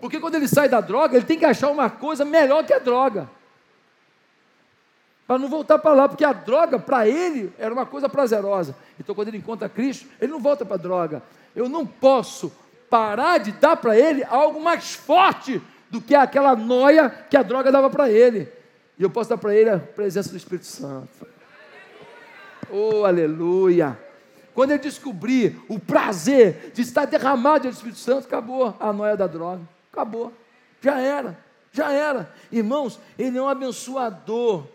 [0.00, 2.78] Porque quando ele sai da droga, ele tem que achar uma coisa melhor que a
[2.78, 3.28] droga
[5.28, 8.74] para não voltar para lá, porque a droga para ele era uma coisa prazerosa.
[8.98, 11.22] Então, quando ele encontra Cristo, ele não volta para a droga.
[11.54, 12.50] Eu não posso
[12.88, 17.70] parar de dar para ele algo mais forte do que aquela noia que a droga
[17.70, 18.50] dava para ele.
[18.98, 21.26] E eu posso dar para ele a presença do Espírito Santo.
[22.70, 23.98] Oh, aleluia!
[24.54, 29.26] Quando ele descobrir o prazer de estar derramado do Espírito Santo, acabou a noia da
[29.26, 29.60] droga.
[29.92, 30.32] Acabou.
[30.80, 31.38] Já era.
[31.72, 32.32] Já era.
[32.50, 34.66] Irmãos, ele é um abençoador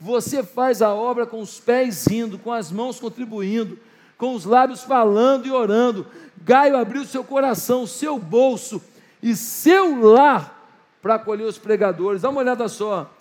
[0.00, 3.78] você faz a obra com os pés indo, com as mãos contribuindo,
[4.16, 6.06] com os lábios falando e orando.
[6.44, 8.80] Gaio abriu seu coração, seu bolso
[9.20, 10.70] e seu lar
[11.02, 12.22] para acolher os pregadores.
[12.22, 13.12] Dá uma olhada só.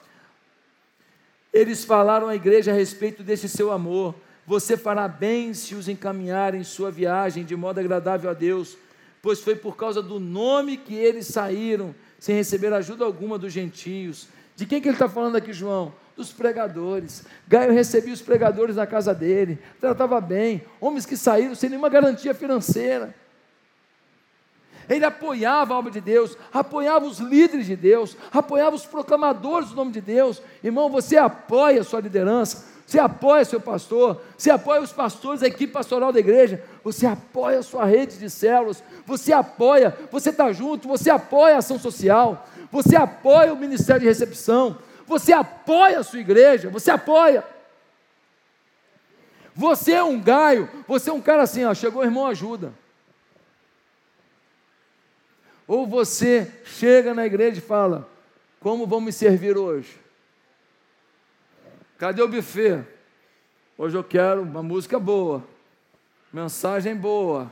[1.52, 4.14] Eles falaram à igreja a respeito desse seu amor.
[4.46, 8.78] Você fará bem se os encaminhar em sua viagem de modo agradável a Deus,
[9.28, 14.30] pois foi por causa do nome que eles saíram, sem receber ajuda alguma dos gentios.
[14.56, 15.94] De quem que ele está falando aqui, João?
[16.16, 17.26] dos pregadores.
[17.46, 22.34] Gaio recebia os pregadores na casa dele, tratava bem, homens que saíram sem nenhuma garantia
[22.34, 23.14] financeira.
[24.90, 29.76] Ele apoiava a obra de Deus, apoiava os líderes de Deus, apoiava os proclamadores do
[29.76, 30.42] nome de Deus.
[30.64, 35.48] Irmão, você apoia a sua liderança, você apoia seu pastor, você apoia os pastores, a
[35.48, 40.54] equipe pastoral da igreja, você apoia a sua rede de células, você apoia, você está
[40.54, 46.04] junto, você apoia a ação social, você apoia o ministério de recepção, você apoia a
[46.04, 47.44] sua igreja, você apoia.
[49.54, 52.72] Você é um gaio, você é um cara assim, ó, chegou irmão, ajuda.
[55.68, 58.08] Ou você chega na igreja e fala:
[58.62, 60.07] Como vão me servir hoje?
[61.98, 62.86] Cadê o buffet?
[63.76, 65.44] Hoje eu quero uma música boa,
[66.32, 67.52] mensagem boa,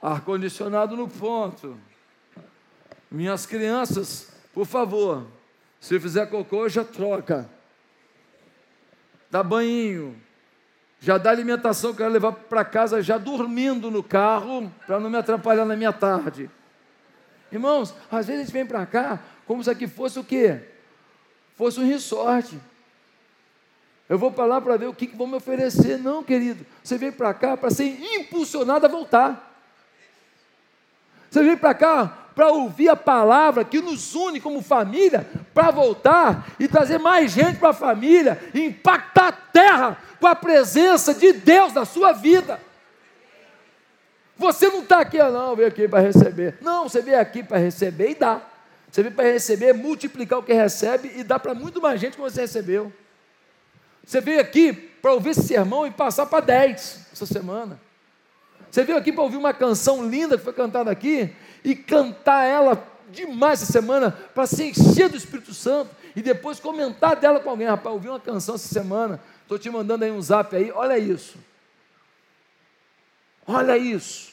[0.00, 1.78] ar-condicionado no ponto.
[3.10, 5.26] Minhas crianças, por favor,
[5.78, 7.48] se fizer cocô, já troca.
[9.30, 10.16] Dá banho.
[11.00, 15.64] Já dá alimentação, quero levar para casa já dormindo no carro, para não me atrapalhar
[15.64, 16.50] na minha tarde.
[17.52, 20.60] Irmãos, às vezes a gente vem para cá como se aqui fosse o quê?
[21.54, 22.58] Fosse um resort.
[24.08, 25.98] Eu vou para lá para ver o que, que vão me oferecer.
[25.98, 26.64] Não, querido.
[26.82, 27.84] Você vem para cá para ser
[28.16, 29.48] impulsionado a voltar.
[31.30, 36.46] Você vem para cá para ouvir a palavra que nos une como família, para voltar
[36.58, 41.72] e trazer mais gente para a família, impactar a terra com a presença de Deus
[41.72, 42.60] na sua vida.
[44.36, 46.56] Você não está aqui, não, veio aqui para receber.
[46.60, 48.40] Não, você veio aqui para receber e dá.
[48.88, 52.20] Você veio para receber, multiplicar o que recebe e dá para muito mais gente que
[52.20, 52.92] você recebeu.
[54.08, 57.78] Você veio aqui para ouvir esse sermão e passar para 10 essa semana.
[58.70, 61.30] Você veio aqui para ouvir uma canção linda que foi cantada aqui
[61.62, 67.16] e cantar ela demais essa semana para se encher do Espírito Santo e depois comentar
[67.16, 67.66] dela com alguém.
[67.66, 71.36] Rapaz, ouvi uma canção essa semana, estou te mandando aí um zap aí, olha isso.
[73.46, 74.32] Olha isso.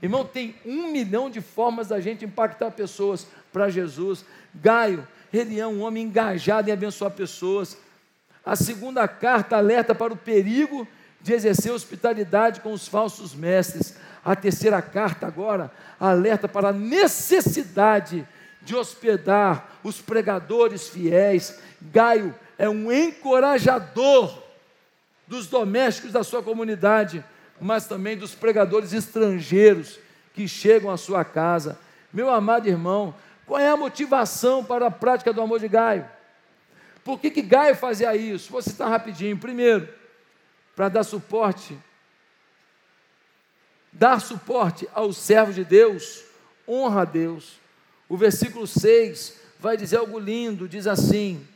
[0.00, 4.24] Irmão, tem um milhão de formas da gente impactar pessoas para Jesus.
[4.54, 7.76] Gaio, ele é um homem engajado em abençoar pessoas.
[8.44, 10.86] A segunda carta alerta para o perigo
[11.20, 13.96] de exercer hospitalidade com os falsos mestres.
[14.24, 18.26] A terceira carta agora alerta para a necessidade
[18.60, 21.58] de hospedar os pregadores fiéis.
[21.80, 24.42] Gaio é um encorajador
[25.26, 27.24] dos domésticos da sua comunidade,
[27.60, 29.98] mas também dos pregadores estrangeiros
[30.34, 31.78] que chegam à sua casa.
[32.12, 33.14] Meu amado irmão,
[33.46, 36.04] qual é a motivação para a prática do amor de Gaio?
[37.04, 38.50] Por que, que Gaio fazia isso?
[38.50, 39.36] Vou citar rapidinho.
[39.36, 39.88] Primeiro,
[40.76, 41.76] para dar suporte,
[43.92, 46.24] dar suporte aos servos de Deus,
[46.66, 47.60] honra a Deus.
[48.08, 51.46] O versículo 6 vai dizer algo lindo, diz assim: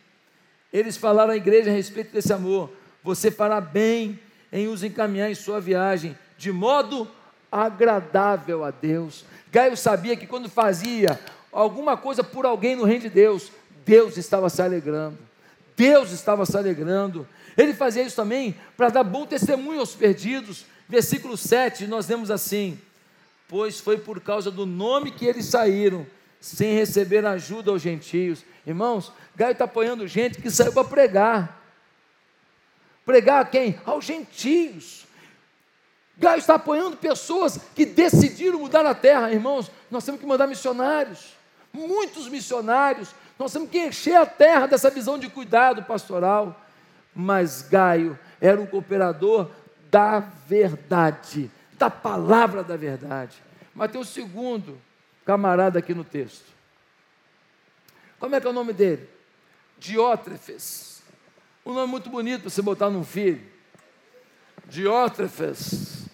[0.72, 2.70] eles falaram à igreja a respeito desse amor.
[3.02, 4.20] Você fará bem
[4.52, 7.10] em os encaminhar em sua viagem, de modo
[7.50, 9.24] agradável a Deus.
[9.50, 11.18] Gaio sabia que quando fazia
[11.52, 13.50] alguma coisa por alguém no reino de Deus,
[13.84, 15.25] Deus estava se alegrando.
[15.76, 17.28] Deus estava se alegrando.
[17.56, 20.64] Ele fazia isso também para dar bom testemunho aos perdidos.
[20.88, 22.80] Versículo 7, nós lemos assim:
[23.46, 26.06] Pois foi por causa do nome que eles saíram,
[26.40, 28.44] sem receber ajuda aos gentios.
[28.66, 31.62] Irmãos, Gaio está apoiando gente que saiu para pregar.
[33.04, 33.78] Pregar a quem?
[33.84, 35.06] Aos gentios.
[36.16, 39.30] Gaio está apoiando pessoas que decidiram mudar a terra.
[39.30, 41.34] Irmãos, nós temos que mandar missionários.
[41.72, 43.10] Muitos missionários.
[43.38, 46.62] Nós temos que encher a terra dessa visão de cuidado pastoral
[47.16, 49.50] mas Gaio era um cooperador
[49.90, 53.42] da verdade, da palavra da verdade.
[53.94, 54.78] O segundo
[55.24, 56.44] camarada aqui no texto.
[58.18, 59.08] Como é que é o nome dele?
[59.78, 61.02] Diótrefes.
[61.64, 63.42] Um nome muito bonito para você botar num filho.
[64.66, 66.06] Diótrefes.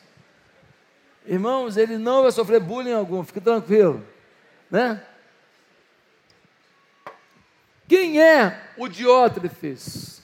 [1.27, 4.05] Irmãos, ele não vai sofrer bullying algum, fique tranquilo.
[4.71, 5.05] Né?
[7.93, 10.23] Quem é o Diótrefes?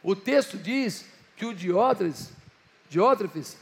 [0.00, 1.04] O texto diz
[1.36, 2.30] que o Diótrefes,
[2.88, 3.56] Diótrefes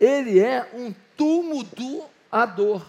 [0.00, 2.82] ele é um tumultuador.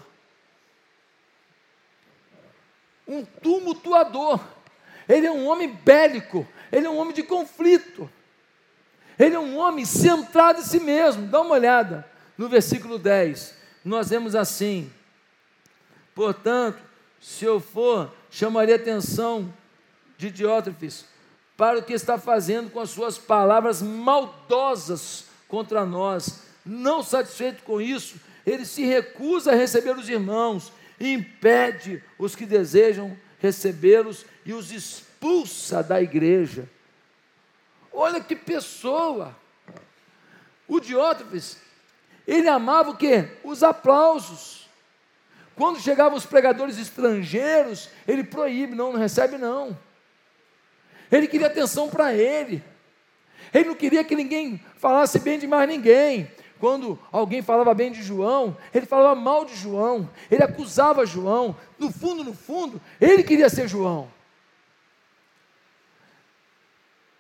[3.06, 4.40] Um tumultuador.
[5.10, 8.10] Ele é um homem bélico, ele é um homem de conflito.
[9.20, 11.28] Ele é um homem centrado em si mesmo.
[11.28, 13.54] Dá uma olhada no versículo 10.
[13.84, 14.90] Nós vemos assim:
[16.14, 16.82] Portanto,
[17.20, 19.54] se eu for, chamaria atenção
[20.18, 21.06] de Diótrefes
[21.58, 26.44] para o que está fazendo com as suas palavras maldosas contra nós.
[26.66, 33.18] Não satisfeito com isso, ele se recusa a receber os irmãos, impede os que desejam
[33.40, 36.68] recebê-los e os expulsa da igreja.
[37.92, 39.36] Olha que pessoa!
[40.68, 41.58] O Diótrefes,
[42.28, 43.30] ele amava o quê?
[43.44, 44.68] Os aplausos.
[45.56, 49.78] Quando chegavam os pregadores estrangeiros, ele proíbe, não, não recebe não.
[51.12, 52.64] Ele queria atenção para ele.
[53.54, 56.30] Ele não queria que ninguém falasse bem de mais ninguém.
[56.60, 61.56] Quando alguém falava bem de João, ele falava mal de João, ele acusava João.
[61.78, 64.10] No fundo, no fundo, ele queria ser João.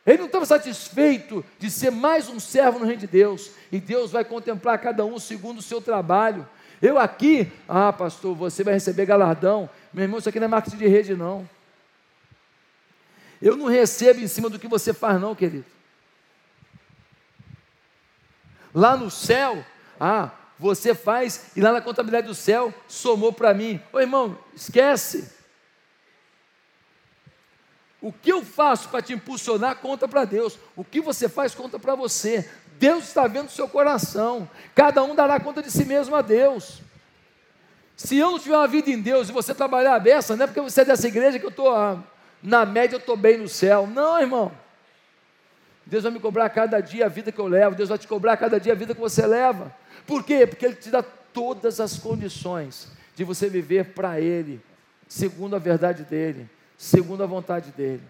[0.05, 4.11] Ele não estava satisfeito de ser mais um servo no reino de Deus, e Deus
[4.11, 6.47] vai contemplar cada um segundo o seu trabalho.
[6.81, 9.69] Eu aqui, ah, pastor, você vai receber galardão.
[9.91, 11.49] Meu irmão, isso aqui não é marketing de rede, não.
[13.41, 15.65] Eu não recebo em cima do que você faz, não, querido.
[18.73, 19.65] Lá no céu,
[19.99, 23.81] ah, você faz, e lá na contabilidade do céu, somou para mim.
[23.91, 25.33] Ô irmão, esquece.
[28.01, 30.59] O que eu faço para te impulsionar, conta para Deus.
[30.75, 32.49] O que você faz, conta para você.
[32.77, 34.49] Deus está vendo o seu coração.
[34.73, 36.81] Cada um dará conta de si mesmo a Deus.
[37.95, 40.47] Se eu não tiver uma vida em Deus e você trabalhar a beça, não é
[40.47, 41.73] porque você é dessa igreja que eu estou
[42.45, 43.87] na média eu estou bem no céu.
[43.87, 44.51] Não, irmão.
[45.85, 48.37] Deus vai me cobrar cada dia a vida que eu levo, Deus vai te cobrar
[48.37, 49.75] cada dia a vida que você leva.
[50.07, 50.47] Por quê?
[50.47, 54.61] Porque Ele te dá todas as condições de você viver para Ele,
[55.07, 58.03] segundo a verdade dEle, segundo a vontade dele.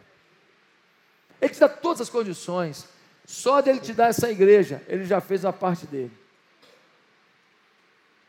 [1.42, 2.88] Ele te dá todas as condições.
[3.26, 6.12] Só dele te dar essa igreja, ele já fez a parte dele.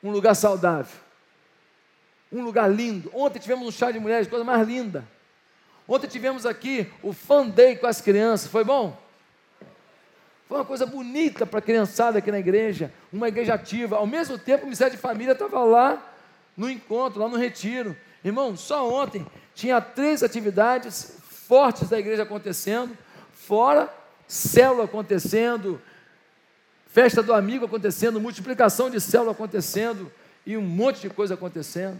[0.03, 0.97] Um lugar saudável.
[2.33, 3.11] Um lugar lindo.
[3.15, 5.07] Ontem tivemos um chá de mulheres, coisa mais linda.
[5.89, 8.51] Ontem tivemos aqui o Fan Day com as crianças.
[8.51, 9.01] Foi bom?
[10.49, 13.97] Foi uma coisa bonita para a criançada aqui na igreja, uma igreja ativa.
[13.97, 16.15] Ao mesmo tempo, o Ministério de Família estava lá
[16.57, 17.97] no encontro, lá no retiro.
[18.25, 22.97] Irmão, só ontem tinha três atividades fortes da igreja acontecendo,
[23.33, 23.93] fora
[24.27, 25.81] célula acontecendo,
[26.89, 30.11] festa do amigo acontecendo, multiplicação de célula acontecendo
[30.45, 31.99] e um monte de coisa acontecendo.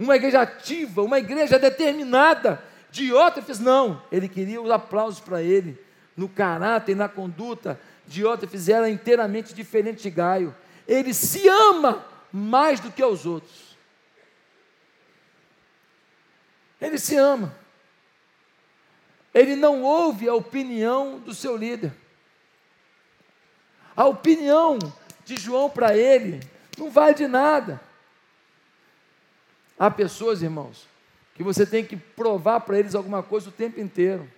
[0.00, 2.60] Uma igreja ativa, uma igreja determinada.
[2.90, 5.78] Diótrefes não, ele queria os aplausos para ele
[6.16, 10.54] no caráter na conduta, Diótrefes era inteiramente diferente de Gaio.
[10.86, 13.76] Ele se ama mais do que aos outros.
[16.80, 17.56] Ele se ama.
[19.32, 21.92] Ele não ouve a opinião do seu líder.
[23.96, 24.78] A opinião
[25.24, 26.40] de João para ele
[26.76, 27.80] não vale de nada.
[29.80, 30.86] Há pessoas, irmãos,
[31.34, 34.30] que você tem que provar para eles alguma coisa o tempo inteiro.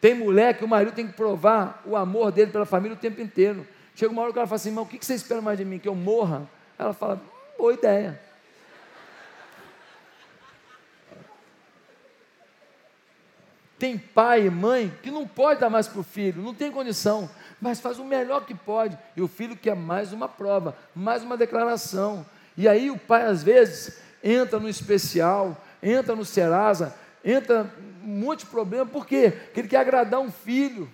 [0.00, 3.20] Tem mulher que o marido tem que provar o amor dele pela família o tempo
[3.20, 3.66] inteiro.
[3.94, 5.78] Chega uma hora que ela fala assim, irmão, o que você espera mais de mim?
[5.78, 6.48] Que eu morra?
[6.78, 7.20] Ela fala,
[7.58, 8.18] boa ideia.
[13.80, 17.30] Tem pai e mãe que não pode dar mais para o filho, não tem condição,
[17.58, 18.96] mas faz o melhor que pode.
[19.16, 22.26] E o filho quer mais uma prova, mais uma declaração.
[22.58, 27.72] E aí o pai, às vezes, entra no especial, entra no Serasa, entra
[28.04, 29.32] um monte de problema, por quê?
[29.46, 30.86] Porque ele quer agradar um filho.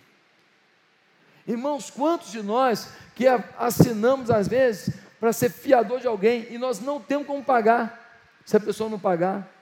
[1.45, 3.27] Irmãos, quantos de nós que
[3.59, 8.57] assinamos às vezes para ser fiador de alguém e nós não temos como pagar, se
[8.57, 9.56] a pessoa não pagar?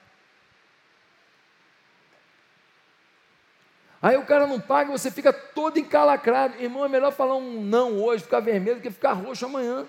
[4.05, 6.63] Aí o cara não paga, você fica todo encalacrado.
[6.63, 9.87] Irmão, é melhor falar um não hoje, ficar vermelho, do que ficar roxo amanhã.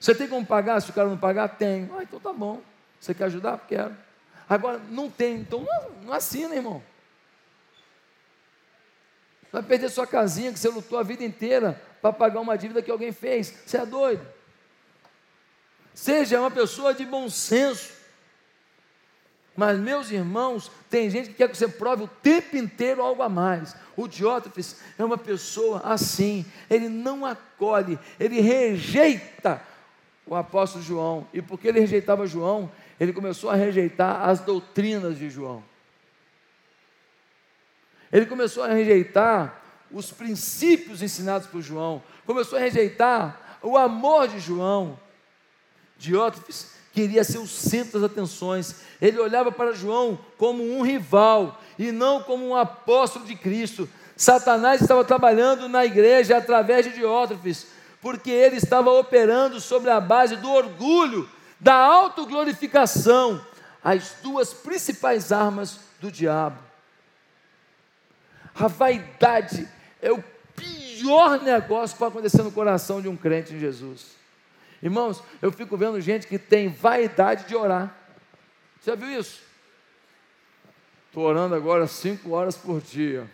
[0.00, 0.80] Você tem como pagar?
[0.80, 1.88] Se o cara não pagar, tem.
[1.96, 2.60] Ah, então tá bom.
[2.98, 3.56] Você quer ajudar?
[3.68, 3.96] Quero.
[4.48, 6.82] Agora, não tem, então não, não assina, irmão.
[9.52, 12.90] Vai perder sua casinha que você lutou a vida inteira para pagar uma dívida que
[12.90, 13.54] alguém fez.
[13.64, 14.26] Você é doido.
[15.94, 17.92] Seja uma pessoa de bom senso.
[19.58, 23.28] Mas, meus irmãos, tem gente que quer que você prove o tempo inteiro algo a
[23.28, 23.74] mais.
[23.96, 26.46] O Diótrefes é uma pessoa assim.
[26.70, 29.60] Ele não acolhe, ele rejeita
[30.24, 31.26] o apóstolo João.
[31.34, 35.64] E porque ele rejeitava João, ele começou a rejeitar as doutrinas de João.
[38.12, 44.38] Ele começou a rejeitar os princípios ensinados por João, começou a rejeitar o amor de
[44.38, 44.96] João.
[45.96, 48.76] Diótrefes queria ser o centro das atenções.
[49.00, 53.88] Ele olhava para João como um rival e não como um apóstolo de Cristo.
[54.16, 57.68] Satanás estava trabalhando na igreja através de Diótrefes,
[58.00, 61.28] porque ele estava operando sobre a base do orgulho
[61.60, 63.44] da autoglorificação,
[63.82, 66.58] as duas principais armas do diabo.
[68.54, 69.68] A vaidade
[70.02, 70.22] é o
[70.56, 74.17] pior negócio para acontecer no coração de um crente em Jesus.
[74.82, 77.94] Irmãos, eu fico vendo gente que tem vaidade de orar.
[78.80, 79.42] Você já viu isso?
[81.08, 83.28] Estou orando agora cinco horas por dia.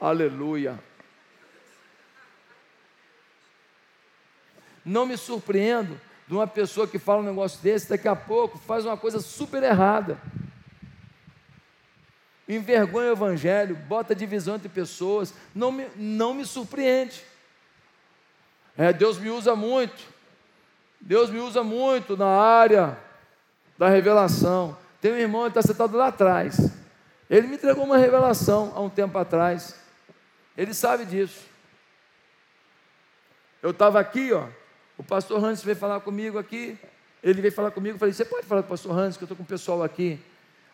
[0.00, 0.78] Aleluia.
[4.84, 8.86] Não me surpreendo de uma pessoa que fala um negócio desse, daqui a pouco faz
[8.86, 10.18] uma coisa super errada.
[12.48, 17.22] Envergonha o evangelho, bota divisão entre pessoas, não me, não me surpreende.
[18.78, 20.19] É, Deus me usa muito.
[21.00, 22.98] Deus me usa muito na área
[23.78, 24.76] da revelação.
[25.00, 26.70] Tem um irmão que está sentado lá atrás.
[27.28, 29.74] Ele me entregou uma revelação há um tempo atrás.
[30.56, 31.46] Ele sabe disso.
[33.62, 34.46] Eu estava aqui, ó,
[34.98, 36.78] o pastor Hans veio falar comigo aqui.
[37.22, 37.94] Ele veio falar comigo.
[37.94, 39.82] Eu falei: Você pode falar com o pastor Hans, que eu estou com o pessoal
[39.82, 40.20] aqui.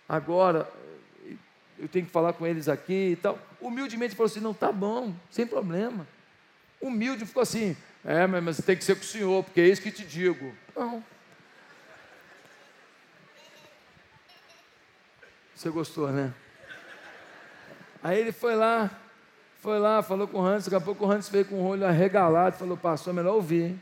[0.09, 0.69] Agora,
[1.79, 3.39] eu tenho que falar com eles aqui e tal.
[3.61, 6.07] Humildemente falou assim: Não, tá bom, sem problema.
[6.81, 7.77] Humilde ficou assim:
[8.09, 10.55] É, mas tem que ser com o senhor, porque é isso que te digo.
[10.77, 11.03] Não.
[15.53, 16.33] Você gostou, né?
[18.01, 18.89] Aí ele foi lá,
[19.61, 21.85] foi lá, falou com o Hans, daqui a pouco o Hans veio com o olho
[21.85, 23.77] arregalado, falou, pastor, é melhor ouvir.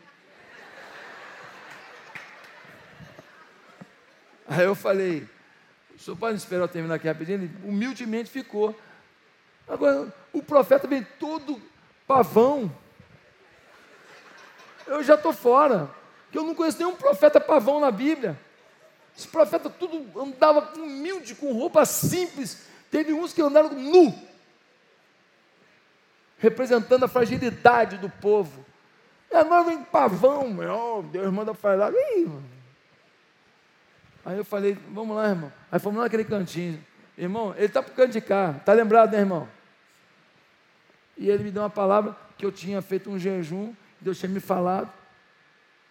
[4.48, 5.28] Aí eu falei,
[5.94, 7.42] o senhor pode esperar eu terminar aqui rapidinho?
[7.42, 8.74] Ele humildemente ficou.
[9.68, 11.60] Agora, o profeta vem todo
[12.06, 12.74] pavão.
[14.86, 15.90] Eu já estou fora.
[16.30, 18.38] que eu não conheço nenhum profeta pavão na Bíblia.
[19.16, 22.66] Os profetas tudo andava humilde, com roupa simples.
[22.90, 24.12] Teve uns que andaram nu,
[26.38, 28.64] representando a fragilidade do povo.
[29.30, 31.92] E agora vem pavão, meu Deus, manda falar.
[34.24, 35.52] Aí eu falei, vamos lá, irmão.
[35.70, 36.84] Aí fomos lá naquele cantinho.
[37.16, 38.54] Irmão, ele está para o canto de cá.
[38.58, 39.48] Está lembrado, né, irmão?
[41.16, 43.72] E ele me deu uma palavra que eu tinha feito um jejum,
[44.04, 44.92] Deus tinha me falado.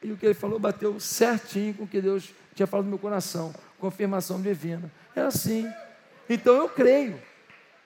[0.02, 3.00] E o que ele falou bateu certinho com o que Deus tinha falado no meu
[3.00, 3.54] coração.
[3.80, 4.92] Confirmação divina.
[5.16, 5.68] É assim.
[6.30, 7.20] Então eu creio.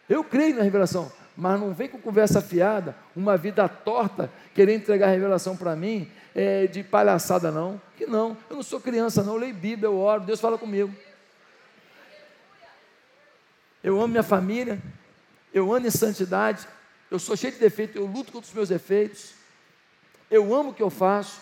[0.09, 1.11] Eu creio na revelação.
[1.35, 6.09] Mas não vem com conversa fiada, uma vida torta, querer entregar a revelação para mim
[6.33, 7.79] é, de palhaçada, não.
[7.95, 8.35] Que não.
[8.49, 9.33] Eu não sou criança, não.
[9.33, 10.91] Eu leio Bíblia, eu oro, Deus fala comigo.
[13.83, 14.81] Eu amo minha família,
[15.53, 16.67] eu ando em santidade,
[17.09, 19.36] eu sou cheio de defeitos, eu luto contra os meus defeitos,
[20.29, 21.41] eu amo o que eu faço.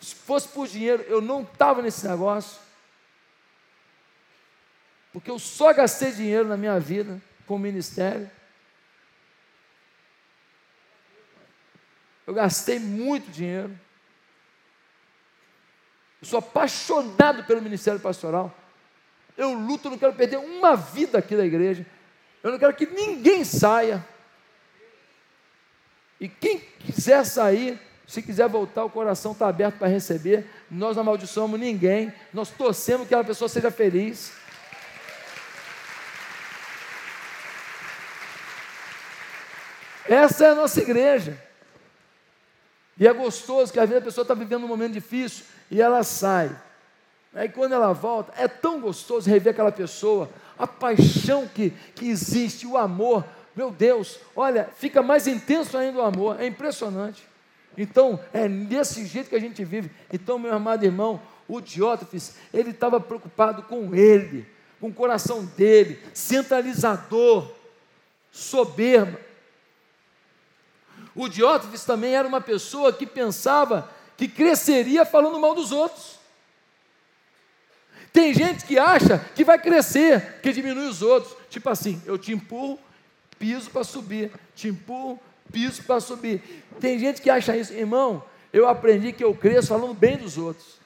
[0.00, 2.58] Se fosse por dinheiro, eu não estava nesse negócio,
[5.12, 8.30] porque eu só gastei dinheiro na minha vida com o ministério.
[12.26, 13.78] Eu gastei muito dinheiro.
[16.22, 18.54] Eu sou apaixonado pelo ministério pastoral.
[19.36, 21.84] Eu luto, não quero perder uma vida aqui da igreja.
[22.42, 24.06] Eu não quero que ninguém saia.
[26.20, 30.44] E quem quiser sair, se quiser voltar, o coração está aberto para receber.
[30.70, 32.12] Nós não amaldiçoamos ninguém.
[32.32, 34.32] Nós torcemos que aquela pessoa seja feliz.
[40.06, 41.40] Essa é a nossa igreja.
[42.98, 46.02] E é gostoso que às vezes a pessoa está vivendo um momento difícil e ela
[46.02, 46.54] sai.
[47.32, 52.66] Aí quando ela volta, é tão gostoso rever aquela pessoa, a paixão que, que existe,
[52.66, 53.24] o amor.
[53.54, 57.22] Meu Deus, olha, fica mais intenso ainda o amor, é impressionante.
[57.76, 59.90] Então, é desse jeito que a gente vive.
[60.12, 64.46] Então, meu amado irmão, o Diótrefes, ele estava preocupado com ele,
[64.80, 67.50] com o coração dele, centralizador,
[68.30, 69.18] soberba.
[71.14, 76.20] O Diótrefes também era uma pessoa que pensava que cresceria falando mal dos outros.
[78.12, 81.36] Tem gente que acha que vai crescer, que diminui os outros.
[81.48, 82.78] Tipo assim, eu te empurro,
[83.40, 85.18] piso para subir, te empurro,
[85.50, 86.42] piso para subir.
[86.78, 88.22] Tem gente que acha isso, irmão.
[88.52, 90.78] Eu aprendi que eu cresço falando bem dos outros.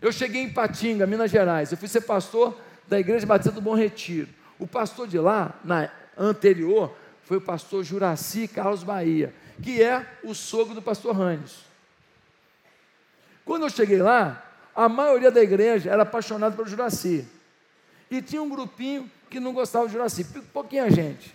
[0.00, 1.70] Eu cheguei em Patinga, Minas Gerais.
[1.70, 2.58] Eu fui ser pastor
[2.88, 4.28] da Igreja Batista do Bom Retiro.
[4.58, 10.34] O pastor de lá, na anterior, foi o pastor Juraci Carlos Bahia, que é o
[10.34, 11.58] sogro do pastor Randes.
[13.44, 17.28] Quando eu cheguei lá, a maioria da igreja era apaixonada pelo Juraci.
[18.10, 21.34] E tinha um grupinho que não gostava do Juraci, pouquinha gente.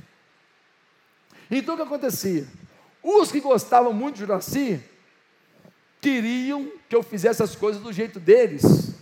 [1.50, 2.46] Então o que acontecia?
[3.02, 4.80] Os que gostavam muito de Juraci
[6.00, 8.94] queriam que eu fizesse as coisas do jeito deles.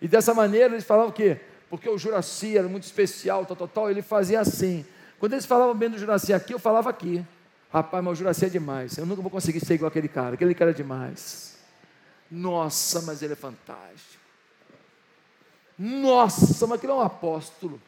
[0.00, 1.40] E dessa maneira eles falavam o quê?
[1.68, 4.86] Porque o Juraci era muito especial, tal, tal, tal, ele fazia assim.
[5.18, 7.24] Quando eles falavam bem do Juraci aqui, eu falava aqui.
[7.72, 8.96] Rapaz, mas o Juraci é demais.
[8.96, 10.34] Eu nunca vou conseguir ser igual aquele cara.
[10.34, 11.58] Aquele cara é demais.
[12.30, 14.22] Nossa, mas ele é fantástico.
[15.76, 17.80] Nossa, mas aquele é um apóstolo.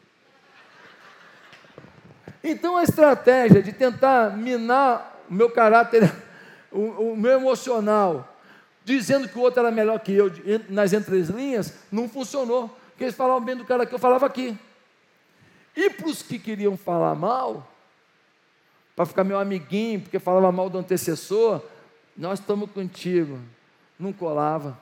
[2.49, 6.11] Então a estratégia de tentar minar o meu caráter,
[6.71, 8.37] o, o, meu emocional,
[8.85, 10.31] dizendo que o outro era melhor que eu
[10.69, 12.69] nas entrelinhas, não funcionou.
[12.89, 14.57] Porque eles falavam bem do cara que eu falava aqui.
[15.75, 17.71] E para os que queriam falar mal,
[18.95, 21.61] para ficar meu amiguinho, porque falava mal do antecessor,
[22.15, 23.39] nós estamos contigo
[23.99, 24.77] não colava.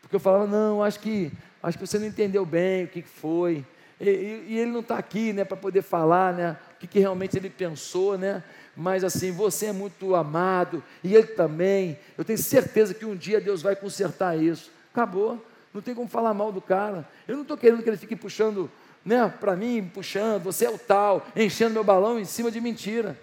[0.00, 1.30] Porque eu falava, não, acho que,
[1.62, 3.64] acho que você não entendeu bem o que foi.
[4.00, 4.08] E,
[4.48, 7.50] e, ele não está aqui né, para poder falar né, o que, que realmente ele
[7.50, 8.42] pensou, né?
[8.74, 11.98] Mas assim, você é muito amado, e ele também.
[12.16, 14.70] Eu tenho certeza que um dia Deus vai consertar isso.
[14.92, 15.44] Acabou.
[15.72, 17.06] Não tem como falar mal do cara.
[17.28, 18.70] Eu não estou querendo que ele fique puxando
[19.04, 23.18] né, para mim, puxando, você é o tal, enchendo meu balão em cima de mentira.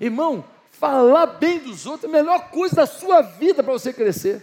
[0.00, 0.44] Irmão,
[0.78, 4.42] Falar bem dos outros é a melhor coisa da sua vida para você crescer,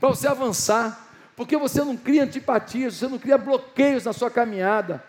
[0.00, 5.02] para você avançar, porque você não cria antipatias, você não cria bloqueios na sua caminhada.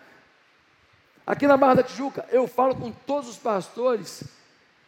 [1.25, 4.23] Aqui na Barra da Tijuca, eu falo com todos os pastores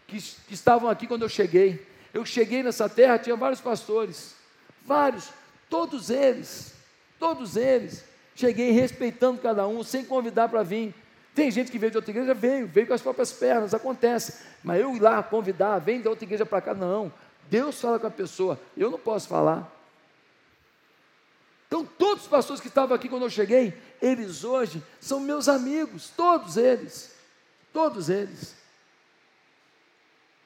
[0.07, 1.85] que, que estavam aqui quando eu cheguei.
[2.13, 4.35] Eu cheguei nessa terra, tinha vários pastores,
[4.85, 5.29] vários,
[5.69, 6.73] todos eles,
[7.19, 8.03] todos eles.
[8.35, 10.93] Cheguei respeitando cada um, sem convidar para vir.
[11.33, 14.43] Tem gente que veio de outra igreja, veio, veio com as próprias pernas, acontece.
[14.63, 17.11] Mas eu ir lá convidar, vem da outra igreja para cá, não.
[17.49, 19.76] Deus fala com a pessoa, eu não posso falar.
[21.67, 26.11] Então, todos os pastores que estavam aqui quando eu cheguei, eles hoje são meus amigos,
[26.15, 27.15] todos eles.
[27.73, 28.55] Todos eles.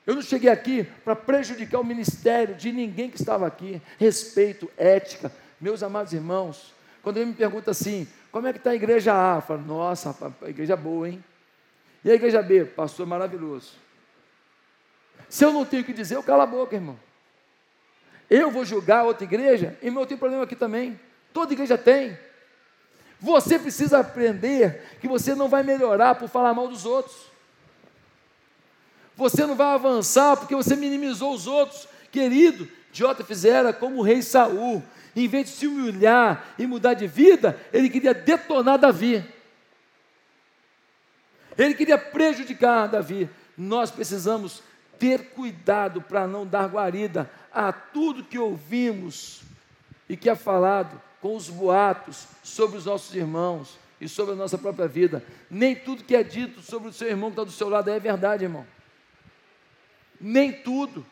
[0.05, 3.79] Eu não cheguei aqui para prejudicar o ministério de ninguém que estava aqui.
[3.99, 5.31] Respeito, ética.
[5.59, 9.37] Meus amados irmãos, quando ele me pergunta assim, como é que está a igreja A?
[9.37, 11.23] Eu falo, nossa, a igreja boa, hein?
[12.03, 12.65] E a igreja B?
[12.65, 13.73] Pastor maravilhoso.
[15.29, 16.99] Se eu não tenho o que dizer, eu calo a boca, irmão.
[18.27, 19.77] Eu vou julgar outra igreja?
[19.83, 20.99] Irmão, eu tenho problema aqui também.
[21.33, 22.17] Toda igreja tem.
[23.19, 27.15] Você precisa aprender que você não vai melhorar por falar mal dos outros.
[29.15, 31.87] Você não vai avançar porque você minimizou os outros.
[32.11, 34.81] Querido, Jota fizera como o rei Saul.
[35.15, 39.23] Em vez de se humilhar e mudar de vida, ele queria detonar Davi.
[41.57, 43.29] Ele queria prejudicar Davi.
[43.55, 44.63] Nós precisamos
[44.97, 49.41] ter cuidado para não dar guarida a tudo que ouvimos
[50.09, 54.57] e que é falado com os boatos sobre os nossos irmãos e sobre a nossa
[54.57, 55.23] própria vida.
[55.49, 57.99] Nem tudo que é dito sobre o seu irmão que está do seu lado é
[57.99, 58.65] verdade, irmão.
[60.19, 61.05] Nem tudo.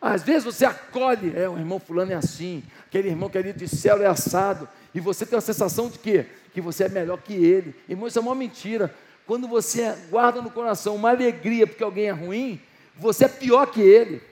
[0.00, 4.00] Às vezes você acolhe, é, o irmão fulano é assim, aquele irmão querido de céu
[4.00, 6.26] é assado, e você tem a sensação de quê?
[6.54, 7.74] Que você é melhor que ele.
[7.88, 8.94] Irmão, isso é uma mentira.
[9.26, 12.60] Quando você guarda no coração uma alegria porque alguém é ruim,
[12.96, 14.22] você é pior que ele.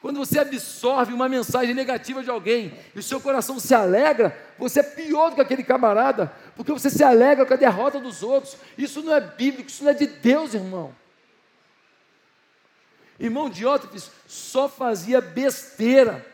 [0.00, 4.80] Quando você absorve uma mensagem negativa de alguém e o seu coração se alegra, você
[4.80, 8.56] é pior do que aquele camarada, porque você se alegra com a derrota dos outros.
[8.76, 10.94] Isso não é bíblico, isso não é de Deus, irmão.
[13.18, 16.24] Irmão Diótrefes só fazia besteira.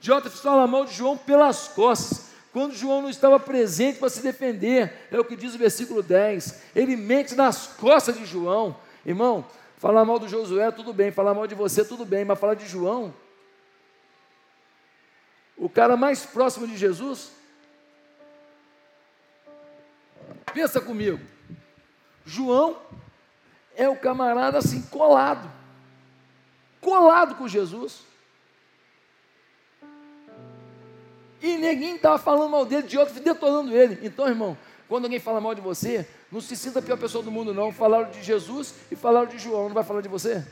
[0.00, 2.32] Diótrefes fala mal de João pelas costas.
[2.52, 6.62] Quando João não estava presente para se defender, é o que diz o versículo 10.
[6.74, 8.76] Ele mente nas costas de João.
[9.06, 9.46] Irmão,
[9.82, 11.10] falar mal do Josué, tudo bem.
[11.10, 12.24] Falar mal de você, tudo bem.
[12.24, 13.12] Mas falar de João,
[15.56, 17.32] o cara mais próximo de Jesus,
[20.54, 21.20] pensa comigo.
[22.24, 22.80] João
[23.74, 25.50] é o camarada assim colado
[26.82, 28.02] colado com Jesus.
[31.40, 33.98] E ninguém estava falando mal dele, de outro detonando ele.
[34.06, 34.58] Então, irmão,
[34.88, 37.70] quando alguém fala mal de você, não se sinta a pior pessoa do mundo, não.
[37.70, 40.42] Falaram de Jesus e falaram de João, não vai falar de você?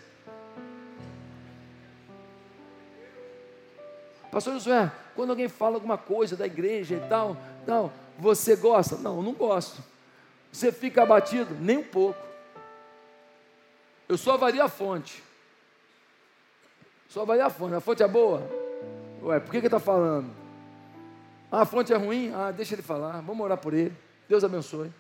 [4.31, 8.97] Pastor Josué, quando alguém fala alguma coisa da igreja e tal, não, você gosta?
[8.97, 9.83] Não, não gosto.
[10.53, 11.57] Você fica abatido?
[11.59, 12.21] Nem um pouco.
[14.07, 15.23] Eu só avaria a fonte.
[17.09, 17.75] Só vai a fonte.
[17.75, 18.43] A fonte é boa?
[19.23, 20.31] Ué, por que, que está falando?
[21.51, 22.33] Ah, a fonte é ruim?
[22.35, 23.21] Ah, deixa ele falar.
[23.23, 23.97] Vamos orar por ele.
[24.29, 24.93] Deus abençoe.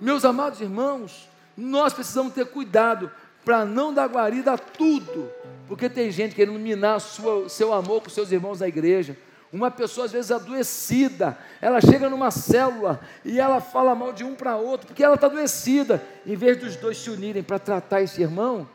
[0.00, 3.10] Meus amados irmãos, nós precisamos ter cuidado
[3.44, 5.30] para não dar guarida a tudo,
[5.66, 9.16] porque tem gente querendo minar sua, seu amor com seus irmãos da igreja.
[9.52, 14.34] Uma pessoa às vezes adoecida, ela chega numa célula e ela fala mal de um
[14.34, 16.02] para outro, porque ela está adoecida.
[16.26, 18.68] Em vez dos dois se unirem para tratar esse irmão,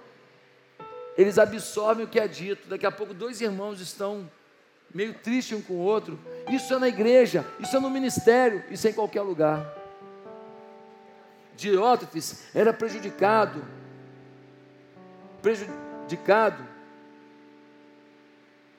[1.16, 2.68] eles absorvem o que é dito.
[2.68, 4.30] Daqui a pouco, dois irmãos estão
[4.94, 6.20] meio tristes um com o outro.
[6.50, 9.83] Isso é na igreja, isso é no ministério, isso é em qualquer lugar.
[11.56, 13.64] Diótrefes era prejudicado,
[15.42, 16.66] prejudicado,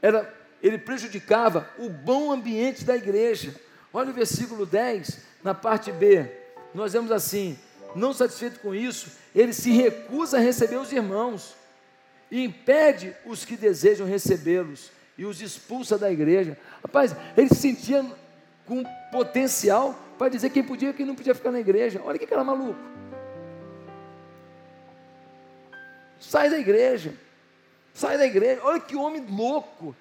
[0.03, 3.55] era, ele prejudicava o bom ambiente da igreja.
[3.93, 6.31] Olha o versículo 10, na parte B.
[6.75, 7.59] Nós vemos assim:
[7.95, 11.55] não satisfeito com isso, ele se recusa a receber os irmãos
[12.31, 16.59] e impede os que desejam recebê-los e os expulsa da igreja.
[16.83, 18.05] Rapaz, ele se sentia
[18.66, 22.01] com potencial para dizer quem podia e quem não podia ficar na igreja.
[22.05, 22.79] Olha que cara maluco.
[26.19, 27.15] Sai da igreja.
[27.93, 28.61] Sai da igreja.
[28.65, 29.95] Olha que homem louco.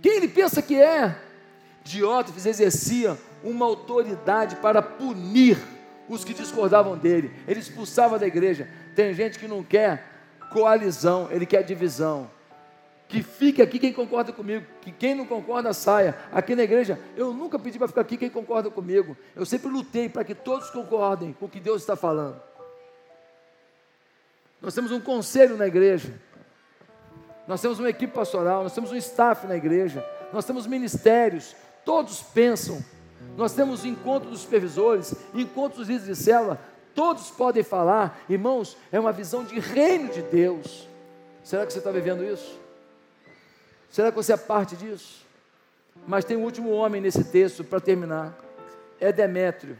[0.00, 1.16] Quem ele pensa que é?
[1.84, 5.58] Diótrefes exercia uma autoridade para punir
[6.08, 7.30] os que discordavam dele.
[7.46, 8.68] Ele expulsava da igreja.
[8.94, 10.04] Tem gente que não quer
[10.50, 12.30] coalizão, ele quer divisão.
[13.08, 16.16] Que fique aqui quem concorda comigo, que quem não concorda saia.
[16.32, 19.16] Aqui na igreja, eu nunca pedi para ficar aqui quem concorda comigo.
[19.34, 22.40] Eu sempre lutei para que todos concordem com o que Deus está falando.
[24.60, 26.12] Nós temos um conselho na igreja.
[27.46, 31.54] Nós temos uma equipe pastoral, nós temos um staff na igreja, nós temos ministérios,
[31.84, 32.84] todos pensam.
[33.36, 36.58] Nós temos encontro dos supervisores, encontro dos líderes de célula,
[36.94, 40.88] todos podem falar, irmãos, é uma visão de reino de Deus.
[41.44, 42.58] Será que você está vivendo isso?
[43.90, 45.24] Será que você é parte disso?
[46.06, 48.36] Mas tem um último homem nesse texto para terminar.
[49.00, 49.78] É Demétrio.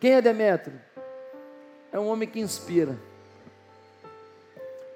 [0.00, 0.80] Quem é Demétrio?
[1.92, 2.96] É um homem que inspira.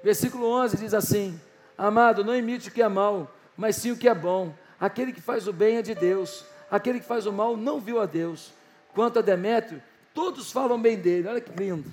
[0.03, 1.39] Versículo 11 diz assim:
[1.77, 4.53] Amado, não imite o que é mal, mas sim o que é bom.
[4.79, 6.45] Aquele que faz o bem é de Deus.
[6.69, 8.53] Aquele que faz o mal não viu a Deus.
[8.93, 9.81] quanto a Demétrio,
[10.13, 11.91] todos falam bem dele, olha que lindo.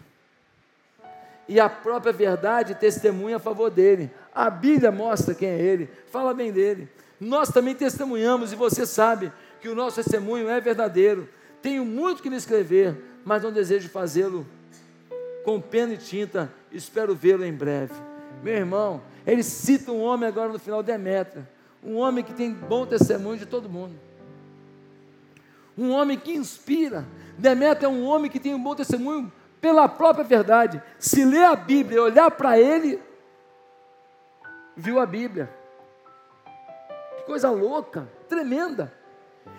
[1.46, 4.10] E a própria verdade testemunha a favor dele.
[4.34, 6.88] A Bíblia mostra quem é ele, fala bem dele.
[7.20, 11.28] Nós também testemunhamos, e você sabe que o nosso testemunho é verdadeiro.
[11.62, 14.46] Tenho muito que lhe escrever, mas não desejo fazê-lo
[15.44, 17.94] com pena e tinta, espero vê-lo em breve.
[18.42, 21.46] Meu irmão, ele cita um homem agora no final, Demétrio,
[21.82, 23.94] um homem que tem bom testemunho de todo mundo,
[25.76, 27.04] um homem que inspira.
[27.36, 29.30] Demétrio é um homem que tem um bom testemunho
[29.60, 30.82] pela própria verdade.
[30.98, 33.00] Se ler a Bíblia e olhar para ele,
[34.76, 35.50] viu a Bíblia.
[37.16, 38.92] Que coisa louca, tremenda.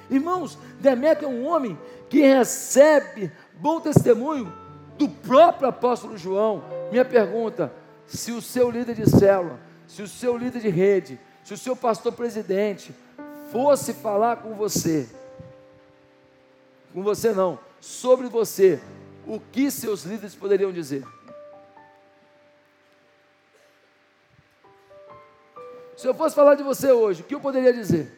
[0.09, 1.77] Irmãos, Demétrio é um homem
[2.09, 4.51] que recebe bom testemunho
[4.97, 6.63] do próprio apóstolo João.
[6.91, 7.71] Minha pergunta:
[8.05, 11.75] se o seu líder de célula, se o seu líder de rede, se o seu
[11.75, 12.93] pastor presidente
[13.51, 15.07] fosse falar com você,
[16.93, 18.81] com você não, sobre você,
[19.27, 21.03] o que seus líderes poderiam dizer?
[25.95, 28.11] Se eu fosse falar de você hoje, o que eu poderia dizer?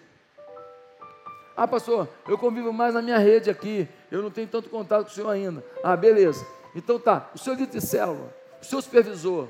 [1.56, 5.12] Ah, pastor, eu convivo mais na minha rede aqui, eu não tenho tanto contato com
[5.12, 5.64] o senhor ainda.
[5.84, 6.46] Ah, beleza.
[6.76, 9.48] Então tá, o seu líder de célula, o seu supervisor,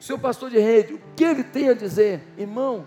[0.00, 2.86] o seu pastor de rede, o que ele tem a dizer, irmão,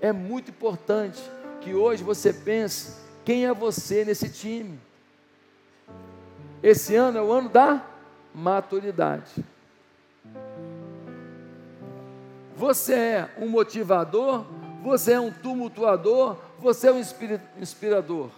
[0.00, 1.22] é muito importante
[1.60, 4.78] que hoje você pense quem é você nesse time.
[6.62, 7.82] Esse ano é o ano da
[8.34, 9.32] maturidade.
[12.62, 14.44] Você é um motivador,
[14.84, 17.02] você é um tumultuador, você é um
[17.58, 18.30] inspirador.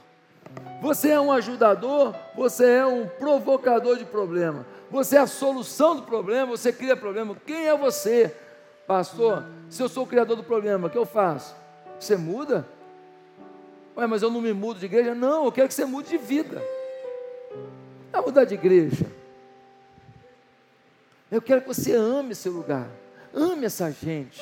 [0.80, 4.64] Você é um ajudador, você é um provocador de problema.
[4.90, 7.36] Você é a solução do problema, você cria problema.
[7.46, 8.34] Quem é você?
[8.86, 11.54] Pastor, se eu sou o criador do problema, o que eu faço?
[12.00, 12.66] Você muda?
[13.94, 15.14] Ué, mas eu não me mudo de igreja?
[15.14, 16.62] Não, eu quero que você mude de vida.
[18.10, 19.04] Não é mudar de igreja.
[21.30, 22.88] Eu quero que você ame esse lugar.
[23.34, 24.40] Ame essa gente.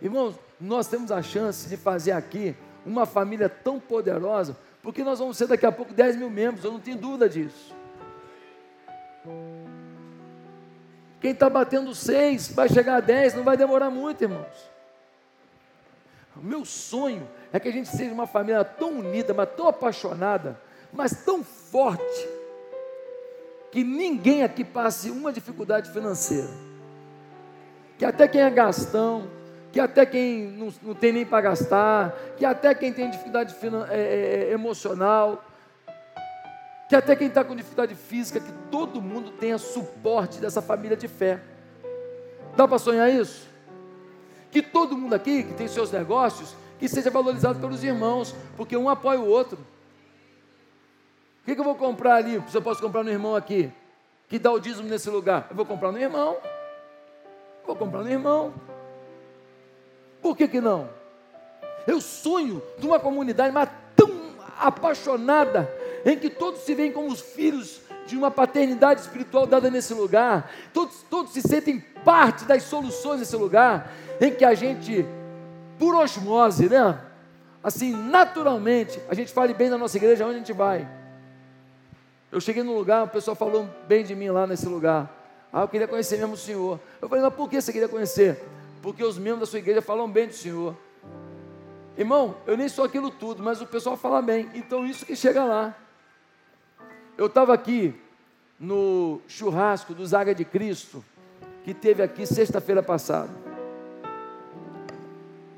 [0.00, 5.36] Irmãos, nós temos a chance de fazer aqui uma família tão poderosa porque nós vamos
[5.36, 7.72] ser daqui a pouco 10 mil membros, eu não tenho dúvida disso.
[11.20, 14.72] Quem está batendo seis vai chegar a 10, não vai demorar muito, irmãos.
[16.36, 20.60] O meu sonho é que a gente seja uma família tão unida, mas tão apaixonada,
[20.92, 22.28] mas tão forte,
[23.70, 26.48] que ninguém aqui passe uma dificuldade financeira.
[27.98, 29.28] Que até quem é gastão,
[29.72, 33.54] que até quem não, não tem nem para gastar, que até quem tem dificuldade
[33.90, 35.42] é, é, é, emocional,
[36.88, 41.08] que até quem está com dificuldade física, que todo mundo tenha suporte dessa família de
[41.08, 41.40] fé.
[42.54, 43.48] Dá para sonhar isso?
[44.50, 48.90] Que todo mundo aqui que tem seus negócios, que seja valorizado pelos irmãos, porque um
[48.90, 49.58] apoia o outro.
[51.40, 52.42] O que, que eu vou comprar ali?
[52.48, 53.72] Se eu posso comprar no irmão aqui,
[54.28, 56.36] que dá o dízimo nesse lugar, eu vou comprar no irmão.
[57.66, 58.52] Vou comprar no irmão.
[60.20, 60.88] Por que, que não?
[61.86, 64.10] Eu sonho de uma comunidade mas tão
[64.58, 65.68] apaixonada,
[66.04, 70.50] em que todos se veem como os filhos de uma paternidade espiritual dada nesse lugar,
[70.72, 75.06] todos, todos se sentem parte das soluções desse lugar, em que a gente,
[75.78, 76.98] por osmose, né?
[77.62, 80.88] Assim, naturalmente, a gente fale bem da nossa igreja, onde a gente vai.
[82.30, 85.21] Eu cheguei num lugar, o pessoal falou bem de mim lá nesse lugar.
[85.52, 86.80] Ah, eu queria conhecer mesmo o Senhor.
[87.00, 88.40] Eu falei, mas por que você queria conhecer?
[88.82, 90.76] porque os membros da sua igreja falam bem do Senhor.
[91.96, 95.44] Irmão, eu nem sou aquilo tudo, mas o pessoal fala bem, então isso que chega
[95.44, 95.76] lá.
[97.16, 97.94] Eu estava aqui
[98.58, 101.04] no churrasco do Zaga de Cristo,
[101.64, 103.30] que teve aqui sexta-feira passada.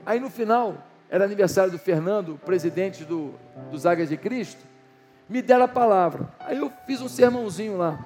[0.05, 0.76] Aí no final,
[1.09, 3.34] era aniversário do Fernando, presidente do,
[3.70, 4.62] do Zaga de Cristo,
[5.28, 6.28] me deram a palavra.
[6.40, 8.05] Aí eu fiz um sermãozinho lá.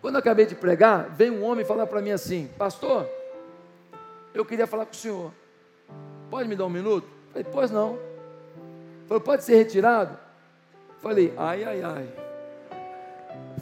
[0.00, 3.08] Quando eu acabei de pregar, veio um homem falar para mim assim: Pastor,
[4.32, 5.32] eu queria falar com o senhor.
[6.30, 7.08] Pode me dar um minuto?
[7.32, 7.98] Falei, pois não.
[9.06, 10.18] Falei, pode ser retirado?
[10.98, 12.08] Falei, ai, ai, ai.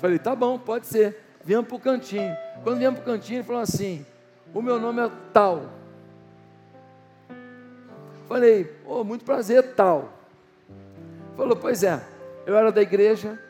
[0.01, 1.17] Falei, tá bom, pode ser.
[1.45, 2.37] Viemos para o cantinho.
[2.63, 4.05] Quando viemos para o cantinho, ele falou assim:
[4.53, 5.63] O meu nome é tal.
[8.29, 10.13] Falei, oh, muito prazer, tal.
[11.37, 12.03] Falou, pois é,
[12.45, 13.41] eu era da igreja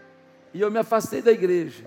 [0.52, 1.84] e eu me afastei da igreja.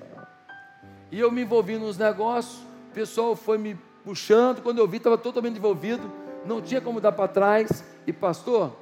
[1.11, 5.17] E eu me envolvi nos negócios, o pessoal foi me puxando, quando eu vi, estava
[5.17, 6.11] totalmente envolvido,
[6.45, 7.83] não tinha como dar para trás.
[8.05, 8.75] E pastor,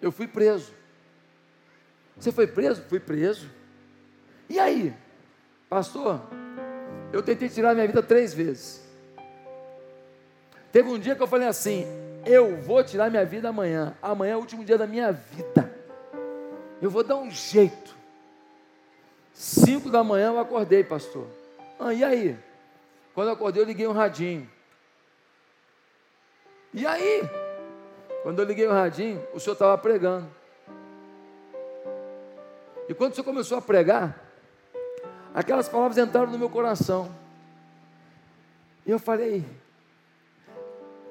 [0.00, 0.72] eu fui preso.
[2.18, 2.82] Você foi preso?
[2.88, 3.50] Fui preso.
[4.48, 4.94] E aí?
[5.68, 6.20] Pastor,
[7.12, 8.86] eu tentei tirar minha vida três vezes.
[10.72, 11.84] Teve um dia que eu falei assim:
[12.24, 13.94] eu vou tirar minha vida amanhã.
[14.02, 15.72] Amanhã é o último dia da minha vida.
[16.80, 17.96] Eu vou dar um jeito.
[19.32, 21.26] Cinco da manhã eu acordei, pastor.
[21.78, 22.38] Ah, e aí?
[23.14, 24.50] Quando eu acordei, eu liguei um radinho.
[26.72, 27.22] E aí?
[28.22, 30.28] Quando eu liguei o radinho, o senhor estava pregando.
[32.88, 34.20] E quando o senhor começou a pregar,
[35.34, 37.14] aquelas palavras entraram no meu coração.
[38.84, 39.44] E eu falei,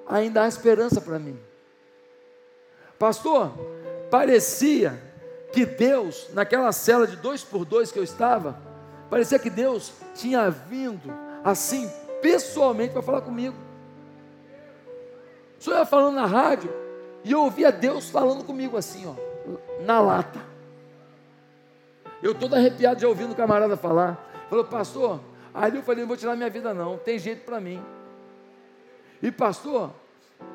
[0.07, 1.39] ainda há esperança para mim.
[2.97, 3.51] Pastor,
[4.09, 5.01] parecia
[5.51, 8.57] que Deus, naquela cela de dois por dois que eu estava,
[9.09, 11.11] parecia que Deus tinha vindo
[11.43, 11.89] assim,
[12.21, 13.55] pessoalmente, para falar comigo.
[15.59, 16.71] Senhor ia falando na rádio,
[17.23, 19.15] e eu ouvia Deus falando comigo assim, ó,
[19.83, 20.39] na lata.
[22.21, 24.17] Eu todo arrepiado já ouvindo o camarada falar.
[24.49, 25.19] Falou, pastor,
[25.53, 27.83] aí eu falei, não vou tirar minha vida não, tem jeito para mim.
[29.21, 29.91] E pastor,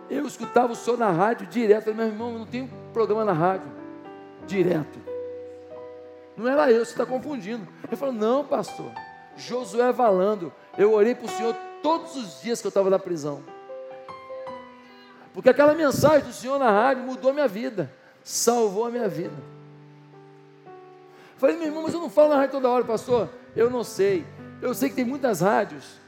[0.08, 1.88] eu escutava o som na rádio direto.
[1.88, 3.66] Eu falei, meu irmão, eu não tenho programa na rádio.
[4.46, 5.09] Direto.
[6.36, 7.66] Não era eu, você está confundindo.
[7.86, 8.90] Ele falou, não, pastor.
[9.36, 10.52] Josué Valando.
[10.76, 13.42] Eu orei para o Senhor todos os dias que eu estava na prisão.
[15.32, 17.92] Porque aquela mensagem do Senhor na rádio mudou a minha vida.
[18.22, 19.34] Salvou a minha vida.
[21.36, 23.28] falei, meu irmão, mas eu não falo na rádio toda hora, pastor.
[23.54, 24.26] Eu não sei.
[24.60, 25.98] Eu sei que tem muitas rádios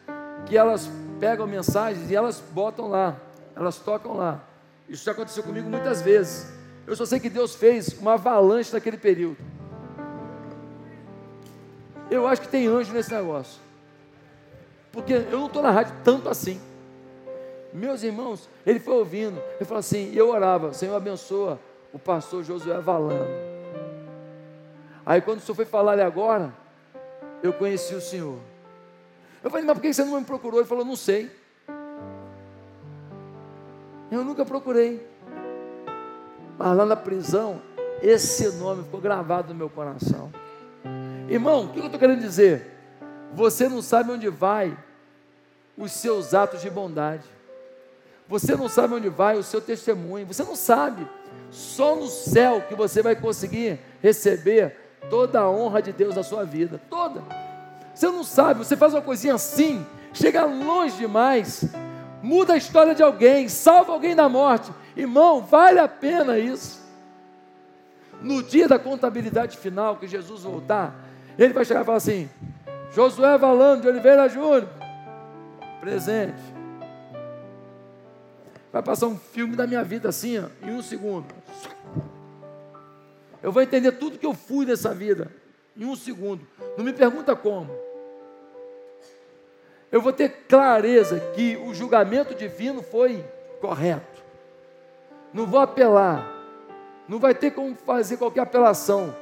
[0.47, 3.17] que elas pegam mensagens e elas botam lá
[3.55, 4.43] elas tocam lá.
[4.89, 6.53] Isso já aconteceu comigo muitas vezes.
[6.87, 9.39] Eu só sei que Deus fez uma avalanche naquele período.
[12.13, 13.59] Eu acho que tem anjo nesse negócio.
[14.93, 16.61] Porque eu não estou na rádio tanto assim.
[17.73, 19.41] Meus irmãos, ele foi ouvindo.
[19.57, 21.59] Ele falou assim: eu orava, Senhor abençoa
[21.91, 23.27] o pastor Josué Valano.
[25.07, 26.53] Aí quando o senhor foi falar ali agora,
[27.43, 28.39] eu conheci o senhor.
[29.43, 30.61] Eu falei, mas por que você não me procurou?
[30.61, 31.31] Ele falou, não sei.
[34.11, 35.05] Eu nunca procurei.
[36.59, 37.61] Mas lá na prisão,
[38.03, 40.31] esse nome ficou gravado no meu coração.
[41.29, 42.71] Irmão, o que eu estou querendo dizer?
[43.33, 44.77] Você não sabe onde vai
[45.77, 47.25] os seus atos de bondade.
[48.29, 50.27] Você não sabe onde vai o seu testemunho.
[50.27, 51.09] Você não sabe.
[51.51, 54.77] Só no céu que você vai conseguir receber
[55.11, 56.81] toda a honra de Deus na sua vida.
[56.89, 57.23] Toda.
[57.95, 58.65] Você não sabe.
[58.65, 61.69] Você faz uma coisinha assim, chega longe demais
[62.23, 64.73] muda a história de alguém, salva alguém da morte.
[64.97, 66.81] Irmão, vale a pena isso.
[68.23, 70.95] No dia da contabilidade final, que Jesus voltar,
[71.39, 72.29] ele vai chegar e falar assim:
[72.93, 74.69] Josué Valando de Oliveira Júnior,
[75.81, 76.43] presente.
[78.73, 81.27] Vai passar um filme da minha vida assim, ó, em um segundo.
[83.43, 85.31] Eu vou entender tudo que eu fui nessa vida
[85.77, 86.47] em um segundo.
[86.77, 87.71] Não me pergunta como
[89.93, 93.23] eu vou ter clareza que o julgamento divino foi
[93.61, 94.23] correto.
[95.35, 96.27] Não vou apelar,
[97.07, 99.15] não vai ter como fazer qualquer apelação.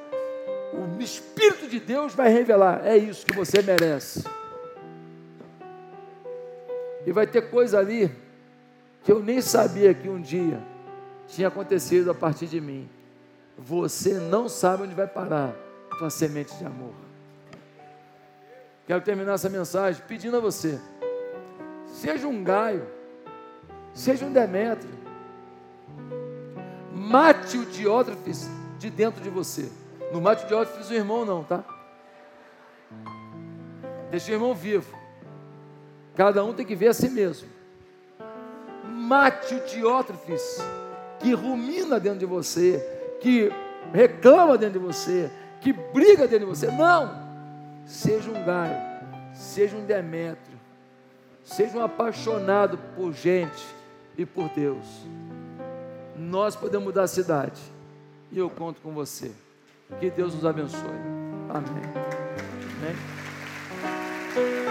[0.73, 4.25] O Espírito de Deus vai revelar: é isso que você merece.
[7.07, 8.11] E vai ter coisa ali
[9.03, 10.61] que eu nem sabia que um dia
[11.27, 12.89] tinha acontecido a partir de mim.
[13.57, 15.55] Você não sabe onde vai parar
[15.99, 16.95] tua semente de amor.
[18.87, 20.81] Quero terminar essa mensagem pedindo a você:
[21.87, 22.87] seja um Gaio,
[23.93, 24.91] seja um Demétrio,
[26.93, 28.49] mate o Diótrefes
[28.79, 29.71] de dentro de você.
[30.13, 31.65] Não mate o Diótrefes o irmão, não, tá?
[34.11, 34.97] Deixa o irmão vivo.
[36.17, 37.49] Cada um tem que ver a si mesmo.
[38.85, 40.59] Mate o Diótrefes
[41.21, 42.79] que rumina dentro de você,
[43.21, 43.51] que
[43.93, 45.31] reclama dentro de você,
[45.61, 46.67] que briga dentro de você.
[46.69, 47.31] Não!
[47.91, 48.77] seja um Gaio,
[49.35, 50.59] seja um Demétrio,
[51.43, 53.67] seja um apaixonado por gente
[54.17, 54.87] e por Deus.
[56.17, 57.61] Nós podemos mudar a cidade.
[58.31, 59.33] E eu conto com você.
[59.99, 60.81] Que Deus nos abençoe.
[61.49, 61.83] Amém.
[62.81, 64.70] Amém.